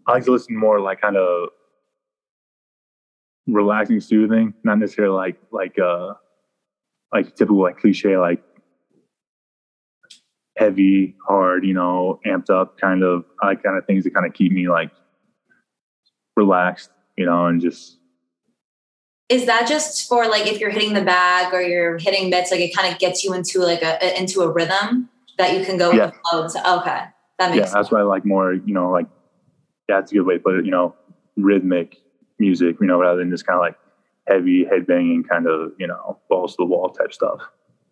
I 0.07 0.13
like 0.13 0.25
to 0.25 0.33
listen 0.33 0.57
more 0.57 0.81
like 0.81 1.01
kind 1.01 1.17
of 1.17 1.51
relaxing, 3.47 4.01
soothing, 4.01 4.55
not 4.65 4.79
necessarily 4.79 5.15
like 5.15 5.39
like 5.53 5.79
uh 5.79 6.15
like 7.13 7.35
typical 7.37 7.63
like 7.63 7.79
cliche 7.79 8.17
like 8.17 8.43
heavy, 10.57 11.15
hard, 11.27 11.65
you 11.65 11.75
know, 11.75 12.21
amped 12.27 12.51
up 12.51 12.79
kind 12.79 13.03
of. 13.03 13.25
I 13.43 13.49
like 13.49 13.63
kind 13.63 13.77
of 13.79 13.87
things 13.87 14.05
that 14.05 14.15
kind 14.15 14.27
of 14.27 14.33
keep 14.35 14.53
me 14.53 14.69
like 14.69 14.91
relaxed, 16.37 16.91
you 17.17 17.27
know, 17.27 17.47
and 17.47 17.61
just 17.61 17.99
Is 19.29 19.47
that 19.47 19.67
just 19.69 20.09
for 20.09 20.27
like 20.29 20.47
if 20.47 20.61
you're 20.61 20.71
hitting 20.71 20.95
the 20.95 21.03
bag 21.03 21.53
or 21.53 21.61
you're 21.61 21.99
hitting 21.99 22.31
bits, 22.31 22.51
like 22.51 22.61
it 22.61 22.75
kind 22.75 22.93
of 22.93 22.99
gets 22.99 23.25
you 23.25 23.35
into 23.35 23.61
like 23.61 23.83
a 23.83 24.19
into 24.19 24.43
a 24.43 24.51
rhythm 24.51 25.09
that 25.39 25.59
you 25.59 25.65
can 25.65 25.77
go 25.77 25.91
with 25.91 26.01
the 26.01 26.13
flow? 26.31 26.49
So, 26.49 26.61
okay, 26.81 27.05
that 27.39 27.51
yeah, 27.53 27.61
makes 27.61 27.73
sense. 27.73 27.75
that's 27.75 27.91
why 27.91 28.01
I 28.01 28.03
like 28.05 28.25
more, 28.25 28.53
you 28.53 28.75
know, 28.75 28.91
like 28.91 29.07
yeah, 29.89 29.97
that's 30.01 30.13
a 30.13 30.15
good 30.15 30.27
way 30.27 30.35
to 30.35 30.41
put 30.41 30.55
it, 30.59 30.65
you 30.65 30.71
know, 30.71 30.95
rhythmic 31.37 31.97
music, 32.39 32.77
you 32.81 32.87
know, 32.87 32.99
rather 32.99 33.19
than 33.19 33.31
just 33.31 33.47
kind 33.47 33.57
of 33.57 33.61
like 33.61 33.79
heavy 34.27 34.65
headbanging 34.65 35.29
kind 35.29 35.47
of, 35.47 35.73
you 35.79 35.87
know, 35.87 36.19
balls 36.29 36.53
to 36.53 36.57
the 36.59 36.65
wall 36.65 36.91
type 36.91 37.13
stuff. 37.13 37.41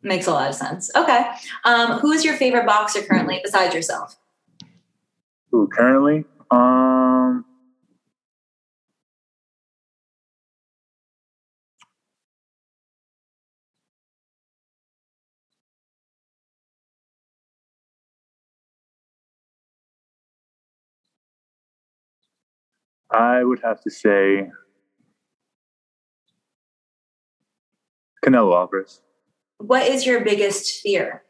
Makes 0.02 0.26
a 0.26 0.33
lot 0.33 0.48
of 0.48 0.54
sense. 0.54 0.90
Okay. 0.94 1.26
Um, 1.64 1.98
who 1.98 2.12
is 2.12 2.24
your 2.24 2.37
favorite 2.37 2.66
boxer 2.66 3.02
currently 3.02 3.40
besides 3.42 3.74
yourself? 3.74 4.16
Ooh, 5.54 5.68
currently, 5.72 6.24
I 23.14 23.44
would 23.44 23.61
have 23.62 23.81
to 23.83 23.90
say 23.90 24.50
Canelo 28.24 28.57
Alvarez. 28.57 29.00
What 29.59 29.87
is 29.87 30.05
your 30.05 30.24
biggest 30.24 30.81
fear? 30.81 31.22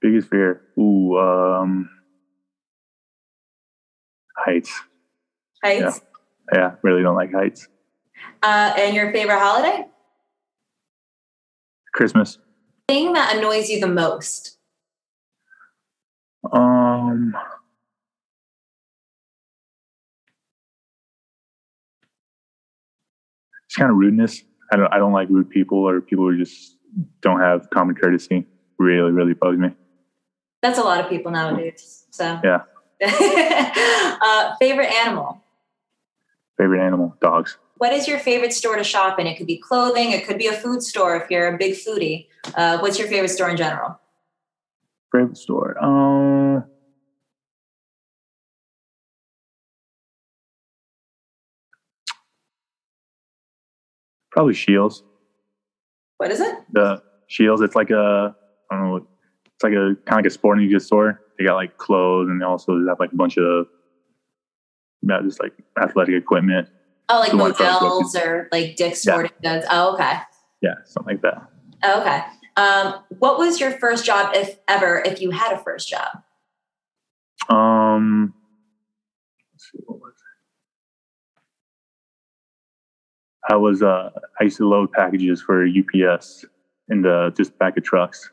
Biggest 0.00 0.28
fear? 0.28 0.62
Ooh, 0.78 1.18
um, 1.18 1.90
heights. 4.36 4.72
Heights. 5.64 6.02
Yeah, 6.52 6.76
really 6.82 7.02
don't 7.02 7.16
like 7.16 7.32
heights. 7.32 7.66
Uh, 8.42 8.72
and 8.78 8.94
your 8.94 9.12
favorite 9.12 9.40
holiday? 9.40 9.86
Christmas. 11.92 12.38
Thing 12.86 13.12
that 13.14 13.36
annoys 13.36 13.68
you 13.68 13.80
the 13.80 13.88
most? 13.88 14.56
Um, 16.52 17.34
it's 23.70 23.76
kind 23.76 23.88
of 23.88 23.96
rudeness. 23.96 24.42
I 24.72 24.76
don't. 24.76 24.92
I 24.92 24.98
don't 24.98 25.12
like 25.12 25.28
rude 25.28 25.48
people 25.48 25.78
or 25.78 26.00
people 26.00 26.28
who 26.28 26.36
just 26.36 26.76
don't 27.20 27.38
have 27.38 27.70
common 27.70 27.94
courtesy. 27.94 28.44
Really, 28.80 29.12
really 29.12 29.32
bugs 29.32 29.58
me. 29.58 29.68
That's 30.60 30.76
a 30.76 30.82
lot 30.82 30.98
of 30.98 31.08
people 31.08 31.30
nowadays. 31.30 32.04
So 32.10 32.40
Yeah. 32.42 32.62
uh, 34.20 34.56
favorite 34.58 34.90
animal? 34.90 35.44
Favorite 36.58 36.84
animal? 36.84 37.16
Dogs. 37.22 37.58
What 37.76 37.92
is 37.92 38.08
your 38.08 38.18
favorite 38.18 38.52
store 38.52 38.74
to 38.74 38.82
shop 38.82 39.20
in? 39.20 39.28
It 39.28 39.36
could 39.36 39.46
be 39.46 39.56
clothing. 39.58 40.10
It 40.10 40.26
could 40.26 40.36
be 40.36 40.48
a 40.48 40.52
food 40.52 40.82
store 40.82 41.16
if 41.16 41.30
you're 41.30 41.54
a 41.54 41.56
big 41.56 41.74
foodie. 41.74 42.26
Uh, 42.56 42.78
what's 42.78 42.98
your 42.98 43.06
favorite 43.06 43.28
store 43.28 43.50
in 43.50 43.56
general? 43.56 44.00
Favorite 45.12 45.36
store? 45.38 45.82
Um, 45.82 46.64
probably 54.32 54.54
Scheels. 54.54 55.02
What 56.18 56.30
is 56.30 56.40
it? 56.40 56.54
The 56.72 57.00
Scheels. 57.28 57.60
It's 57.60 57.74
like 57.74 57.90
a. 57.90 58.34
I 58.70 58.76
don't 58.76 58.84
know. 58.84 58.96
It's 58.96 59.62
like 59.64 59.72
a 59.72 59.96
kind 60.06 60.10
of 60.10 60.14
like 60.16 60.26
a 60.26 60.30
sporting 60.30 60.68
goods 60.70 60.86
store. 60.86 61.20
They 61.38 61.44
got 61.44 61.54
like 61.54 61.76
clothes 61.76 62.28
and 62.28 62.40
they 62.40 62.44
also 62.44 62.72
have 62.88 63.00
like 63.00 63.12
a 63.12 63.16
bunch 63.16 63.36
of. 63.38 63.66
Yeah, 65.02 65.20
just 65.22 65.40
like 65.42 65.52
athletic 65.82 66.14
equipment. 66.14 66.68
Oh, 67.08 67.18
like 67.20 67.30
The 67.30 67.36
one 67.38 67.54
from 67.54 67.66
Modell's 67.66 68.14
or 68.14 68.48
like 68.52 68.76
Dick's 68.76 69.04
Yeah. 69.04 69.12
Sporting 69.14 69.32
Goods. 69.42 69.66
Oh, 69.70 69.94
okay. 69.94 70.18
Yeah, 70.60 70.74
something 70.84 71.14
like 71.14 71.22
that. 71.22 71.42
Oh, 71.82 72.00
okay. 72.02 72.22
Um, 72.56 73.02
what 73.18 73.38
was 73.38 73.58
your 73.58 73.72
first 73.72 74.04
job, 74.04 74.32
if 74.34 74.58
ever, 74.68 75.02
if 75.06 75.20
you 75.22 75.30
had 75.30 75.52
a 75.52 75.58
first 75.58 75.88
job? 75.88 76.08
Um, 77.48 78.34
let's 79.54 79.70
see, 79.72 79.78
what 79.86 79.98
was 80.00 80.12
I 83.48 83.56
was 83.56 83.82
uh, 83.82 84.10
I 84.40 84.44
used 84.44 84.58
to 84.58 84.68
load 84.68 84.92
packages 84.92 85.40
for 85.40 85.64
UPS 85.66 86.44
in 86.88 87.02
the 87.02 87.32
just 87.36 87.58
back 87.58 87.76
of 87.76 87.84
trucks. 87.84 88.30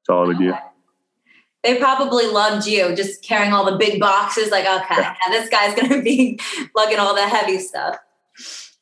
That's 0.00 0.14
all 0.14 0.24
I 0.24 0.28
would 0.28 0.38
do. 0.38 0.54
They 1.62 1.78
probably 1.78 2.26
loved 2.26 2.66
you 2.66 2.94
just 2.94 3.22
carrying 3.22 3.52
all 3.52 3.70
the 3.70 3.76
big 3.76 4.00
boxes. 4.00 4.50
Like, 4.50 4.64
okay, 4.64 5.00
Yeah. 5.00 5.14
this 5.28 5.48
guy's 5.50 5.74
going 5.74 5.90
to 5.90 6.02
be 6.02 6.38
lugging 6.76 6.98
all 6.98 7.14
the 7.14 7.26
heavy 7.26 7.58
stuff. 7.58 7.98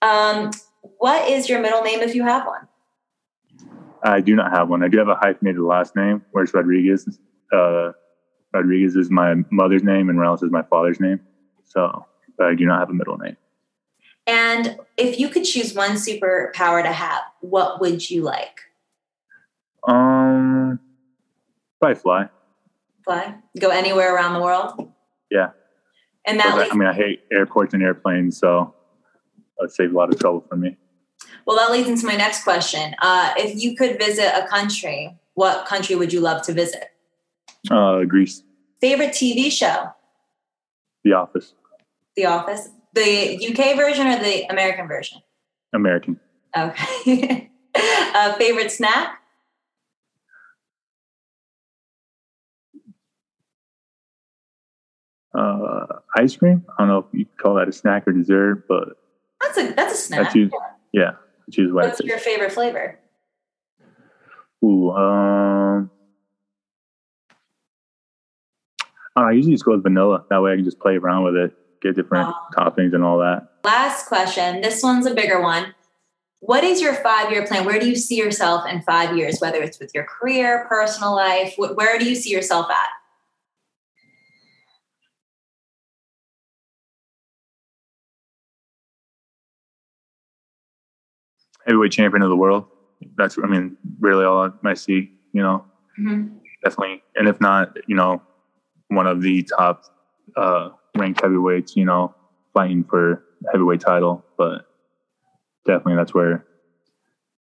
Um, 0.01 0.51
what 0.99 1.29
is 1.29 1.49
your 1.49 1.61
middle 1.61 1.83
name 1.83 2.01
if 2.01 2.15
you 2.15 2.23
have 2.23 2.47
one? 2.47 2.69
I 4.05 4.21
do 4.21 4.37
not 4.37 4.53
have 4.53 4.69
one. 4.69 4.85
I 4.85 4.89
do 4.89 4.99
have 4.99 5.09
a 5.09 5.17
hyphenated 5.17 5.61
last 5.61 5.97
name, 5.97 6.25
where 6.31 6.45
it's 6.45 6.55
Rodriguez. 6.55 7.19
Uh, 7.53 7.93
Rodriguez 8.55 8.95
is 8.95 9.11
my 9.11 9.35
mother's 9.51 9.83
name, 9.83 10.09
and 10.09 10.17
Morales 10.17 10.43
is 10.43 10.53
my 10.53 10.63
father's 10.63 11.01
name. 11.01 11.21
So, 11.65 12.07
but 12.37 12.47
I 12.47 12.55
do 12.55 12.65
not 12.65 12.79
have 12.79 12.91
a 12.91 12.95
middle 12.95 13.19
name. 13.19 13.37
And 14.59 14.81
if 14.97 15.21
you 15.21 15.29
could 15.29 15.45
choose 15.45 15.73
one 15.73 15.93
superpower 15.93 16.83
to 16.83 16.93
have, 16.93 17.23
what 17.41 17.81
would 17.81 18.11
you 18.11 18.23
like? 18.23 18.61
Um, 19.87 20.81
probably 21.81 21.95
fly. 21.95 22.29
Fly? 23.05 23.35
Go 23.61 23.71
anywhere 23.71 24.15
around 24.15 24.35
the 24.35 24.41
world? 24.41 24.93
Yeah. 25.31 25.51
And 26.27 26.41
that 26.41 26.55
I, 26.55 26.59
leads, 26.59 26.73
I 26.73 26.75
mean, 26.75 26.89
I 26.89 26.93
hate 26.93 27.21
airports 27.33 27.73
and 27.73 27.83
airplanes, 27.83 28.39
so 28.39 28.75
that 29.37 29.63
would 29.63 29.71
save 29.71 29.93
a 29.93 29.97
lot 29.97 30.13
of 30.13 30.19
trouble 30.19 30.45
for 30.49 30.57
me. 30.57 30.77
well, 31.47 31.57
that 31.57 31.71
leads 31.71 31.89
into 31.89 32.05
my 32.05 32.17
next 32.17 32.43
question. 32.43 32.97
Uh, 33.01 33.33
if 33.37 33.63
you 33.63 33.77
could 33.77 33.97
visit 33.99 34.33
a 34.35 34.47
country, 34.49 35.17
what 35.35 35.67
country 35.67 35.95
would 35.95 36.13
you 36.13 36.21
love 36.21 36.43
to 36.43 36.53
visit? 36.53 36.91
Uh, 37.71 38.03
Greece, 38.05 38.43
Favorite 38.81 39.11
TV 39.11 39.53
show? 39.53 39.93
The 41.05 41.13
Office. 41.13 41.55
The 42.17 42.27
Office? 42.27 42.71
The 42.99 43.47
UK 43.49 43.77
version 43.77 44.09
or 44.09 44.19
the 44.19 44.45
American 44.51 44.89
version? 44.89 45.21
American. 45.73 46.19
Okay. 46.57 47.51
uh, 47.75 48.35
favorite 48.35 48.73
snack? 48.73 49.21
Uh, 55.33 55.87
ice 56.17 56.35
cream. 56.37 56.65
I 56.77 56.83
don't 56.83 56.89
know 56.89 56.99
if 56.99 57.07
you 57.13 57.27
call 57.41 57.55
that 57.55 57.69
a 57.69 57.73
snack 57.73 58.09
or 58.09 58.13
dessert, 58.13 58.67
but 58.67 58.97
That's 59.41 59.59
a 59.59 59.73
that's 59.75 59.93
a 59.93 59.97
snack. 59.97 60.27
I 60.27 60.33
choose. 60.33 60.51
Yeah, 60.93 61.11
I 61.13 61.51
choose 61.53 61.73
what 61.73 61.85
What's 61.85 62.01
your 62.01 62.19
favorite 62.19 62.51
flavor? 62.51 62.99
Ooh, 64.65 64.91
um, 64.91 65.91
I, 69.15 69.21
know, 69.21 69.29
I 69.29 69.33
usually 69.33 69.55
just 69.55 69.65
go 69.65 69.73
with 69.73 69.85
vanilla. 69.85 70.25
That 70.31 70.43
way, 70.43 70.53
I 70.53 70.57
can 70.57 70.65
just 70.65 70.81
play 70.81 70.97
around 70.97 71.23
with 71.25 71.37
it, 71.37 71.53
get 71.83 71.97
different 71.97 72.29
Oh. 72.29 72.35
toppings 72.57 72.95
and 72.95 73.03
all 73.05 73.19
that. 73.19 73.49
Last 73.65 74.07
question. 74.07 74.61
This 74.61 74.83
one's 74.83 75.07
a 75.07 75.15
bigger 75.15 75.41
one. 75.41 75.75
What 76.41 76.63
is 76.65 76.81
your 76.81 76.95
five 76.95 77.31
year 77.33 77.47
plan? 77.47 77.65
Where 77.65 77.81
do 77.81 77.89
you 77.89 77.97
see 77.97 78.17
yourself 78.17 78.65
in 78.69 78.83
five 78.83 79.17
years, 79.17 79.41
whether 79.41 79.61
it's 79.63 79.79
with 79.81 79.93
your 79.95 80.05
career, 80.05 80.67
personal 80.69 81.15
life? 81.15 81.55
Wh- 81.57 81.77
Where 81.77 81.99
do 81.99 82.09
you 82.09 82.15
see 82.15 82.31
yourself 82.31 82.71
at? 82.71 82.89
Heavyweight 91.67 91.93
champion 91.93 92.23
of 92.23 92.29
the 92.31 92.37
world. 92.37 92.67
That's, 93.17 93.39
I 93.43 93.47
mean, 93.47 93.77
really 94.01 94.25
all 94.25 94.53
I 94.65 94.75
see. 94.75 95.13
You 95.33 95.43
know, 95.43 95.65
Mhm. 95.99 96.41
definitely. 96.65 97.03
And 97.17 97.29
if 97.29 97.41
not, 97.41 97.77
you 97.87 97.95
know, 97.95 98.23
one 98.89 99.07
of 99.07 99.21
the 99.23 99.43
top 99.43 99.85
uh, 100.37 100.71
ranked 100.99 101.21
heavyweights. 101.23 101.77
You 101.77 101.85
know, 101.85 102.15
fighting 102.55 102.85
for 102.85 103.25
heavyweight 103.53 103.81
title. 103.81 104.25
But 104.37 104.67
definitely, 105.67 105.97
that's 105.97 106.15
where 106.15 106.45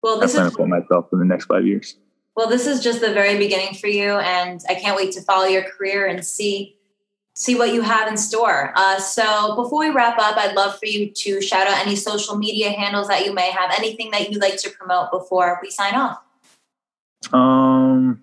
Well, 0.03 0.17
I 0.17 0.21
this 0.21 0.33
plan 0.33 0.45
is 0.47 0.51
to 0.53 0.57
put 0.57 0.67
myself 0.67 1.09
for 1.09 1.17
the 1.17 1.25
next 1.25 1.45
five 1.45 1.65
years. 1.65 1.95
well, 2.35 2.47
this 2.47 2.65
is 2.67 2.81
just 2.83 3.01
the 3.01 3.13
very 3.13 3.37
beginning 3.37 3.75
for 3.75 3.87
you, 3.87 4.17
and 4.19 4.61
I 4.69 4.75
can't 4.75 4.95
wait 4.95 5.11
to 5.13 5.21
follow 5.21 5.45
your 5.45 5.63
career 5.63 6.07
and 6.07 6.25
see 6.25 6.77
see 7.33 7.55
what 7.55 7.73
you 7.73 7.81
have 7.81 8.09
in 8.09 8.17
store. 8.17 8.73
Uh, 8.75 8.99
so 8.99 9.55
before 9.55 9.79
we 9.79 9.89
wrap 9.89 10.19
up, 10.19 10.37
I'd 10.37 10.53
love 10.53 10.77
for 10.77 10.85
you 10.85 11.09
to 11.09 11.41
shout 11.41 11.65
out 11.65 11.79
any 11.79 11.95
social 11.95 12.35
media 12.37 12.71
handles 12.71 13.07
that 13.07 13.25
you 13.25 13.33
may 13.33 13.49
have, 13.51 13.71
anything 13.77 14.11
that 14.11 14.29
you'd 14.29 14.41
like 14.41 14.57
to 14.57 14.69
promote 14.69 15.11
before 15.11 15.57
we 15.61 15.71
sign 15.71 15.95
off. 15.95 16.21
Um, 17.31 18.21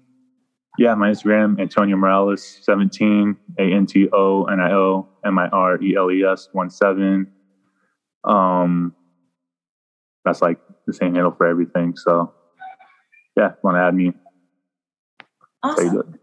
yeah, 0.78 0.94
my 0.94 1.10
Instagram 1.10 1.60
Antonio 1.60 1.96
Morales 1.96 2.60
seventeen 2.62 3.36
A 3.58 3.62
N 3.62 3.84
T 3.84 4.08
O 4.12 4.44
N 4.44 4.60
I 4.60 4.72
O 4.72 5.08
M 5.24 5.38
I 5.38 5.48
R 5.48 5.82
E 5.82 5.96
L 5.96 6.10
E 6.10 6.24
S 6.24 6.48
one 6.52 6.70
seven. 6.70 7.26
Um, 8.24 8.94
that's 10.24 10.40
like 10.40 10.58
the 10.86 10.92
same 10.92 11.14
handle 11.14 11.32
for 11.32 11.46
everything. 11.46 11.96
So, 11.96 12.32
yeah, 13.36 13.52
want 13.62 13.76
to 13.76 13.80
add 13.80 13.94
me? 13.94 14.12
Awesome. 15.62 16.18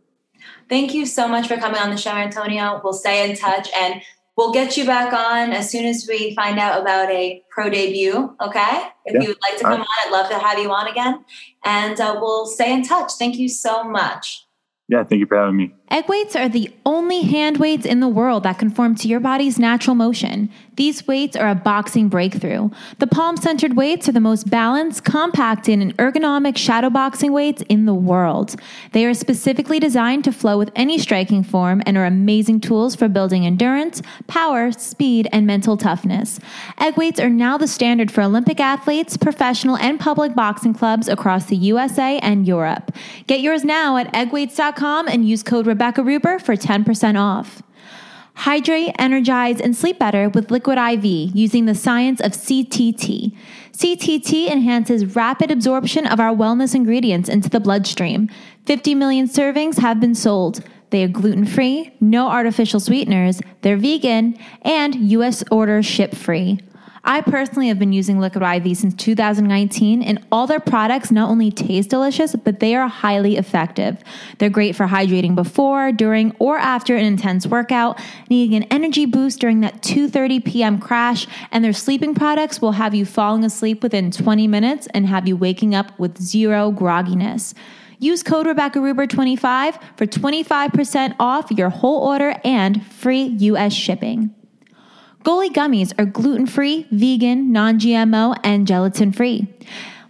Thank 0.69 0.93
you 0.93 1.05
so 1.05 1.27
much 1.27 1.47
for 1.47 1.57
coming 1.57 1.79
on 1.79 1.89
the 1.89 1.97
show, 1.97 2.11
Antonio. 2.11 2.81
We'll 2.83 2.93
stay 2.93 3.29
in 3.29 3.35
touch 3.35 3.69
and 3.75 4.01
we'll 4.37 4.51
get 4.51 4.77
you 4.77 4.85
back 4.85 5.13
on 5.13 5.51
as 5.51 5.69
soon 5.71 5.85
as 5.85 6.05
we 6.07 6.35
find 6.35 6.59
out 6.59 6.81
about 6.81 7.09
a 7.09 7.43
pro 7.49 7.69
debut. 7.69 8.35
Okay. 8.41 8.81
If 9.05 9.15
Yeah. 9.15 9.21
you 9.21 9.27
would 9.29 9.41
like 9.41 9.57
to 9.57 9.63
come 9.63 9.81
on, 9.81 9.87
I'd 10.05 10.11
love 10.11 10.29
to 10.29 10.39
have 10.39 10.59
you 10.59 10.71
on 10.71 10.87
again. 10.87 11.23
And 11.63 11.99
uh, 11.99 12.17
we'll 12.19 12.45
stay 12.45 12.73
in 12.73 12.83
touch. 12.83 13.13
Thank 13.13 13.37
you 13.37 13.49
so 13.49 13.83
much. 13.83 14.44
Yeah, 14.87 15.03
thank 15.03 15.19
you 15.19 15.25
for 15.27 15.37
having 15.37 15.57
me. 15.57 15.73
Egg 15.91 16.09
weights 16.09 16.35
are 16.35 16.49
the 16.49 16.71
only 16.83 17.21
hand 17.21 17.57
weights 17.57 17.85
in 17.85 17.99
the 17.99 18.07
world 18.07 18.41
that 18.41 18.57
conform 18.57 18.95
to 18.95 19.07
your 19.07 19.19
body's 19.19 19.59
natural 19.59 19.95
motion. 19.95 20.49
These 20.77 21.07
weights 21.07 21.35
are 21.35 21.47
a 21.47 21.55
boxing 21.55 22.09
breakthrough. 22.09 22.69
The 22.97 23.07
palm 23.07 23.37
centered 23.37 23.77
weights 23.77 24.09
are 24.09 24.11
the 24.11 24.19
most 24.19 24.49
balanced, 24.49 25.05
compacted, 25.05 25.79
and 25.79 25.95
ergonomic 25.97 26.57
shadow 26.57 26.89
boxing 26.89 27.31
weights 27.31 27.61
in 27.69 27.85
the 27.85 27.93
world. 27.93 28.55
They 28.93 29.05
are 29.05 29.13
specifically 29.13 29.79
designed 29.79 30.23
to 30.23 30.31
flow 30.31 30.57
with 30.57 30.71
any 30.75 30.97
striking 30.97 31.43
form 31.43 31.83
and 31.85 31.97
are 31.97 32.05
amazing 32.05 32.61
tools 32.61 32.95
for 32.95 33.07
building 33.07 33.45
endurance, 33.45 34.01
power, 34.27 34.71
speed, 34.71 35.29
and 35.31 35.45
mental 35.45 35.77
toughness. 35.77 36.39
Egg 36.79 36.97
weights 36.97 37.19
are 37.19 37.29
now 37.29 37.57
the 37.57 37.67
standard 37.67 38.11
for 38.11 38.21
Olympic 38.21 38.59
athletes, 38.59 39.17
professional, 39.17 39.77
and 39.77 39.99
public 39.99 40.33
boxing 40.33 40.73
clubs 40.73 41.07
across 41.07 41.45
the 41.45 41.55
USA 41.55 42.17
and 42.19 42.47
Europe. 42.47 42.91
Get 43.27 43.39
yours 43.39 43.63
now 43.63 43.97
at 43.97 44.11
eggweights.com 44.13 45.07
and 45.07 45.29
use 45.29 45.43
code 45.43 45.67
Rebecca 45.75 46.03
Ruber 46.03 46.39
for 46.39 46.55
10% 46.55 47.19
off. 47.19 47.61
Hydrate, 48.35 48.95
energize, 48.97 49.59
and 49.59 49.75
sleep 49.75 49.99
better 49.99 50.29
with 50.29 50.49
Liquid 50.49 50.77
IV 50.77 51.03
using 51.35 51.65
the 51.65 51.75
science 51.75 52.21
of 52.21 52.31
CTT. 52.31 53.35
CTT 53.73 54.49
enhances 54.49 55.17
rapid 55.17 55.51
absorption 55.51 56.07
of 56.07 56.21
our 56.21 56.33
wellness 56.33 56.75
ingredients 56.75 57.27
into 57.27 57.49
the 57.49 57.59
bloodstream. 57.59 58.29
50 58.65 58.95
million 58.95 59.27
servings 59.27 59.79
have 59.79 59.99
been 59.99 60.15
sold. 60.15 60.63
They 60.91 61.03
are 61.03 61.09
gluten 61.09 61.45
free, 61.45 61.93
no 61.99 62.29
artificial 62.29 62.79
sweeteners, 62.79 63.41
they're 63.61 63.75
vegan, 63.75 64.39
and 64.61 64.95
US 64.95 65.43
order 65.51 65.83
ship 65.83 66.15
free. 66.15 66.61
I 67.07 67.21
personally 67.21 67.67
have 67.67 67.77
been 67.77 67.93
using 67.93 68.19
Liquid 68.19 68.43
IV 68.43 68.75
since 68.75 68.95
2019, 68.95 70.01
and 70.01 70.25
all 70.31 70.47
their 70.47 70.59
products 70.59 71.11
not 71.11 71.29
only 71.29 71.51
taste 71.51 71.91
delicious, 71.91 72.35
but 72.35 72.59
they 72.59 72.75
are 72.75 72.87
highly 72.87 73.37
effective. 73.37 74.03
They're 74.39 74.49
great 74.49 74.75
for 74.75 74.87
hydrating 74.87 75.35
before, 75.35 75.91
during, 75.91 76.35
or 76.39 76.57
after 76.57 76.95
an 76.95 77.05
intense 77.05 77.45
workout, 77.45 78.01
needing 78.27 78.55
an 78.55 78.63
energy 78.71 79.05
boost 79.05 79.39
during 79.39 79.59
that 79.59 79.83
2:30 79.83 80.43
p.m. 80.43 80.79
crash, 80.79 81.27
and 81.51 81.63
their 81.63 81.73
sleeping 81.73 82.15
products 82.15 82.59
will 82.59 82.71
have 82.71 82.95
you 82.95 83.05
falling 83.05 83.43
asleep 83.43 83.83
within 83.83 84.09
20 84.09 84.47
minutes 84.47 84.87
and 84.95 85.05
have 85.05 85.27
you 85.27 85.37
waking 85.37 85.75
up 85.75 85.97
with 85.99 86.19
zero 86.19 86.71
grogginess. 86.71 87.53
Use 87.99 88.23
code 88.23 88.47
Rebecca 88.47 88.81
Ruber 88.81 89.05
25 89.05 89.77
for 89.95 90.05
25% 90.07 91.15
off 91.19 91.51
your 91.51 91.69
whole 91.69 92.01
order 92.07 92.35
and 92.43 92.85
free 92.87 93.23
US 93.23 93.73
shipping. 93.73 94.33
Goli 95.25 95.49
gummies 95.49 95.91
are 95.97 96.05
gluten 96.05 96.45
free, 96.45 96.85
vegan, 96.91 97.51
non 97.51 97.79
GMO, 97.79 98.37
and 98.43 98.67
gelatin 98.67 99.11
free. 99.11 99.47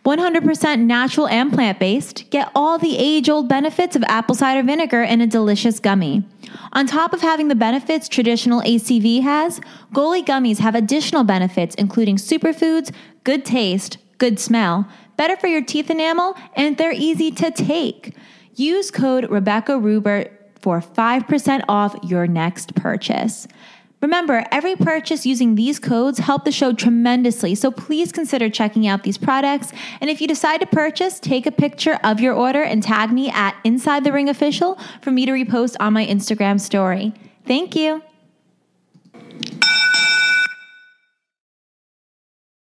100% 0.06 0.80
natural 0.82 1.28
and 1.30 1.54
plant 1.54 1.80
based, 1.80 2.30
get 2.32 2.52
all 2.54 2.78
the 2.78 2.98
age 2.98 3.30
old 3.30 3.48
benefits 3.48 3.96
of 3.96 4.04
apple 4.04 4.36
cider 4.36 4.62
vinegar 4.62 5.02
in 5.02 5.22
a 5.22 5.26
delicious 5.26 5.80
gummy. 5.80 6.28
On 6.74 6.86
top 6.86 7.14
of 7.14 7.22
having 7.22 7.48
the 7.48 7.56
benefits 7.56 8.10
traditional 8.10 8.62
ACV 8.64 9.22
has, 9.22 9.62
Goli 9.94 10.24
gummies 10.24 10.60
have 10.60 10.76
additional 10.76 11.24
benefits 11.24 11.76
including 11.76 12.18
superfoods, 12.18 12.94
good 13.24 13.46
taste, 13.46 13.98
good 14.18 14.38
smell, 14.38 14.86
better 15.16 15.38
for 15.38 15.48
your 15.48 15.64
teeth 15.64 15.90
enamel, 15.90 16.36
and 16.58 16.78
they're 16.78 16.92
easy 16.92 17.32
to 17.32 17.52
take. 17.52 18.14
Use 18.56 18.92
code 18.92 19.32
Rebecca 19.32 19.80
Ruber 19.80 20.30
for 20.60 20.82
5% 20.82 21.64
off 21.70 21.96
your 22.04 22.28
next 22.28 22.76
purchase. 22.76 23.48
Remember, 24.06 24.46
every 24.52 24.76
purchase 24.76 25.26
using 25.26 25.56
these 25.56 25.80
codes 25.80 26.20
help 26.20 26.46
the 26.46 26.52
show 26.52 26.72
tremendously, 26.74 27.56
so 27.56 27.72
please 27.72 28.12
consider 28.12 28.52
checking 28.52 28.86
out 28.86 29.02
these 29.02 29.18
products. 29.18 29.74
And 30.00 30.12
if 30.12 30.22
you 30.22 30.28
decide 30.28 30.60
to 30.60 30.68
purchase, 30.68 31.20
take 31.20 31.48
a 31.48 31.52
picture 31.52 31.98
of 32.04 32.20
your 32.20 32.36
order 32.36 32.62
and 32.62 32.84
tag 32.84 33.12
me 33.12 33.32
at 33.32 33.56
Inside 33.64 34.04
the 34.04 34.12
Ring 34.12 34.30
Official 34.30 34.78
for 35.02 35.10
me 35.10 35.26
to 35.26 35.32
repost 35.32 35.76
on 35.80 35.94
my 35.94 36.06
Instagram 36.06 36.62
story. 36.62 37.14
Thank 37.48 37.76
you. 37.76 38.04